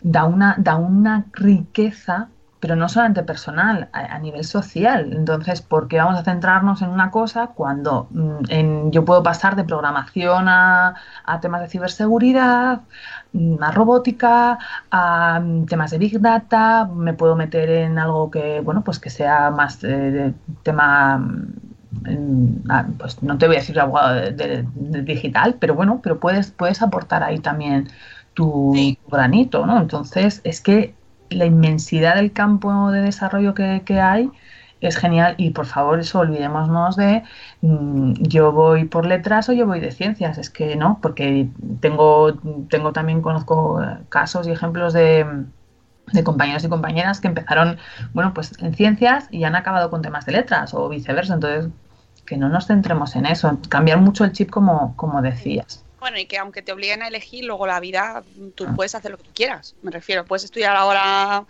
[0.00, 2.30] da una, da una riqueza
[2.60, 5.12] pero no solamente personal, a, nivel social.
[5.12, 9.64] Entonces, ¿por qué vamos a centrarnos en una cosa cuando mm, yo puedo pasar de
[9.64, 10.94] programación a,
[11.42, 12.80] temas de ciberseguridad,
[13.32, 14.58] mm, a robótica,
[14.90, 19.10] a mm, temas de big data, me puedo meter en algo que, bueno, pues que
[19.10, 20.32] sea más de
[20.62, 21.22] tema
[22.68, 24.66] ah, pues no te voy a decir abogado de,
[25.02, 27.88] digital, pero bueno, pero puedes, puedes aportar ahí también
[28.34, 28.74] tu,
[29.08, 29.80] granito, ¿no?
[29.80, 30.94] Entonces, es que
[31.30, 34.30] la inmensidad del campo de desarrollo que, hay
[34.80, 35.34] es genial.
[35.38, 37.22] Y por favor eso olvidémonos de
[37.62, 40.38] mm, yo voy por letras o yo voy de ciencias.
[40.38, 41.48] Es que no porque
[41.80, 42.34] tengo
[42.68, 45.26] tengo también conozco casos y ejemplos de,
[46.12, 47.78] de compañeros y compañeras que empezaron
[48.14, 51.34] bueno pues en ciencias y han acabado con temas de letras o viceversa.
[51.34, 51.70] Entonces
[52.26, 53.58] que no nos centremos en eso.
[53.68, 57.44] Cambiar mucho el chip como como decías bueno, y que aunque te obliguen a elegir,
[57.44, 58.22] luego la vida,
[58.54, 58.72] tú ah.
[58.76, 59.74] puedes hacer lo que tú quieras.
[59.82, 61.46] Me refiero, puedes estudiar ahora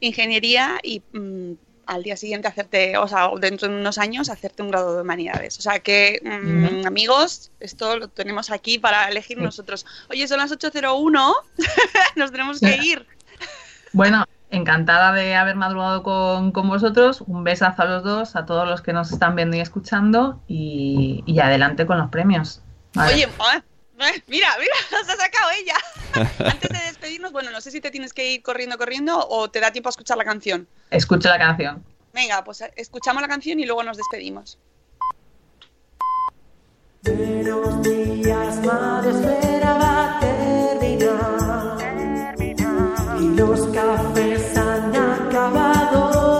[0.00, 1.52] ingeniería y mm,
[1.86, 5.58] al día siguiente hacerte, o sea, dentro de unos años, hacerte un grado de humanidades.
[5.58, 9.84] O sea que, mm, amigos, esto lo tenemos aquí para elegir nosotros.
[10.08, 11.34] Oye, son las 8.01,
[12.16, 13.06] nos tenemos que ir.
[13.92, 17.22] Bueno, encantada de haber madrugado con, vosotros.
[17.22, 21.38] Un besazo a los dos, a todos los que nos están viendo y escuchando y,
[21.42, 22.62] adelante con los premios.
[22.96, 23.28] Oye,
[24.26, 24.74] Mira, mira,
[25.04, 25.76] se ha sacado ella.
[26.50, 29.60] Antes de despedirnos, bueno, no sé si te tienes que ir corriendo, corriendo o te
[29.60, 30.66] da tiempo a escuchar la canción.
[30.90, 31.84] Escucha la canción.
[32.12, 34.58] Venga, pues escuchamos la canción y luego nos despedimos.
[37.02, 41.10] Buenos días, madre, espera va a terminar.
[43.36, 46.39] los cafés han acabado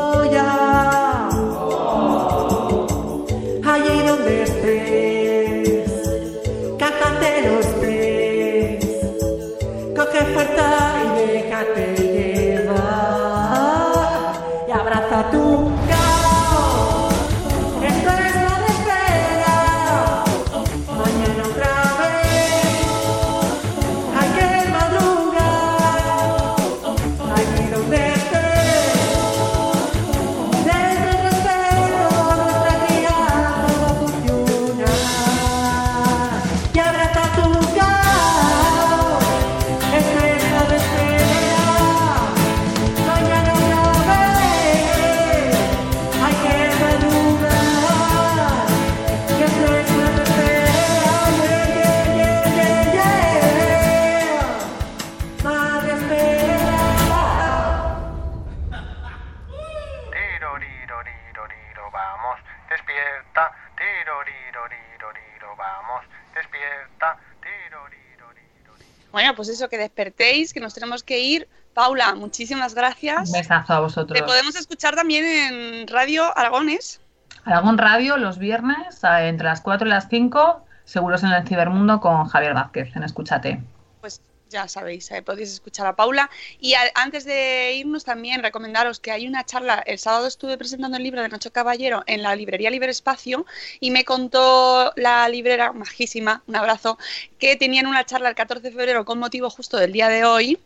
[69.70, 71.48] que despertéis, que nos tenemos que ir.
[71.72, 73.28] Paula, muchísimas gracias.
[73.28, 74.18] Un besazo a vosotros.
[74.18, 77.00] Te podemos escuchar también en Radio Aragones.
[77.44, 82.26] Aragón Radio los viernes entre las 4 y las 5, seguros en el cibermundo con
[82.26, 83.62] Javier Vázquez en Escúchate.
[84.00, 84.20] Pues
[84.50, 86.28] ya sabéis, eh, podéis escuchar a Paula.
[86.60, 91.02] Y antes de irnos también recomendaros que hay una charla, el sábado estuve presentando el
[91.02, 93.46] libro de Nacho Caballero en la librería Libre Espacio
[93.80, 96.98] y me contó la librera, majísima, un abrazo,
[97.38, 100.58] que tenían una charla el 14 de febrero con motivo justo del día de hoy.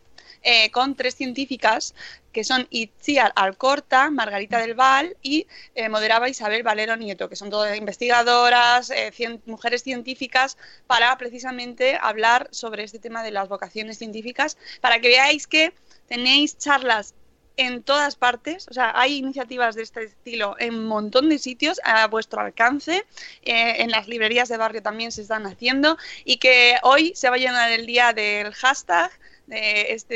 [0.47, 1.95] Eh, con tres científicas
[2.31, 7.49] que son Itziar Alcorta, Margarita del Val y eh, moderaba Isabel Valero Nieto, que son
[7.49, 9.11] todas investigadoras, eh,
[9.47, 15.47] mujeres científicas, para precisamente hablar sobre este tema de las vocaciones científicas, para que veáis
[15.47, 15.73] que
[16.07, 17.15] tenéis charlas
[17.57, 21.79] en todas partes, o sea, hay iniciativas de este estilo en un montón de sitios
[21.83, 23.05] a vuestro alcance,
[23.43, 27.35] eh, en las librerías de barrio también se están haciendo y que hoy se va
[27.35, 29.11] a llenar el día del hashtag
[29.47, 30.15] de este,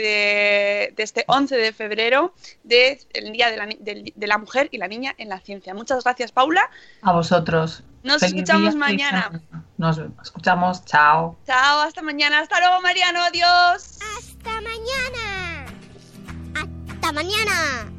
[0.95, 2.33] de este 11 de febrero,
[2.63, 2.97] del
[3.31, 5.73] Día de la, del- de la Mujer y la Niña en la Ciencia.
[5.75, 6.67] Muchas gracias, Paula.
[7.03, 7.83] A vosotros.
[8.01, 9.41] Nos Feliz escuchamos día, mañana.
[9.77, 10.83] Nos escuchamos.
[10.85, 11.37] Chao.
[11.45, 12.39] Chao, hasta mañana.
[12.39, 13.19] Hasta luego, Mariano.
[13.21, 13.99] Adiós.
[14.17, 15.38] Hasta mañana.
[17.12, 17.99] Mañana.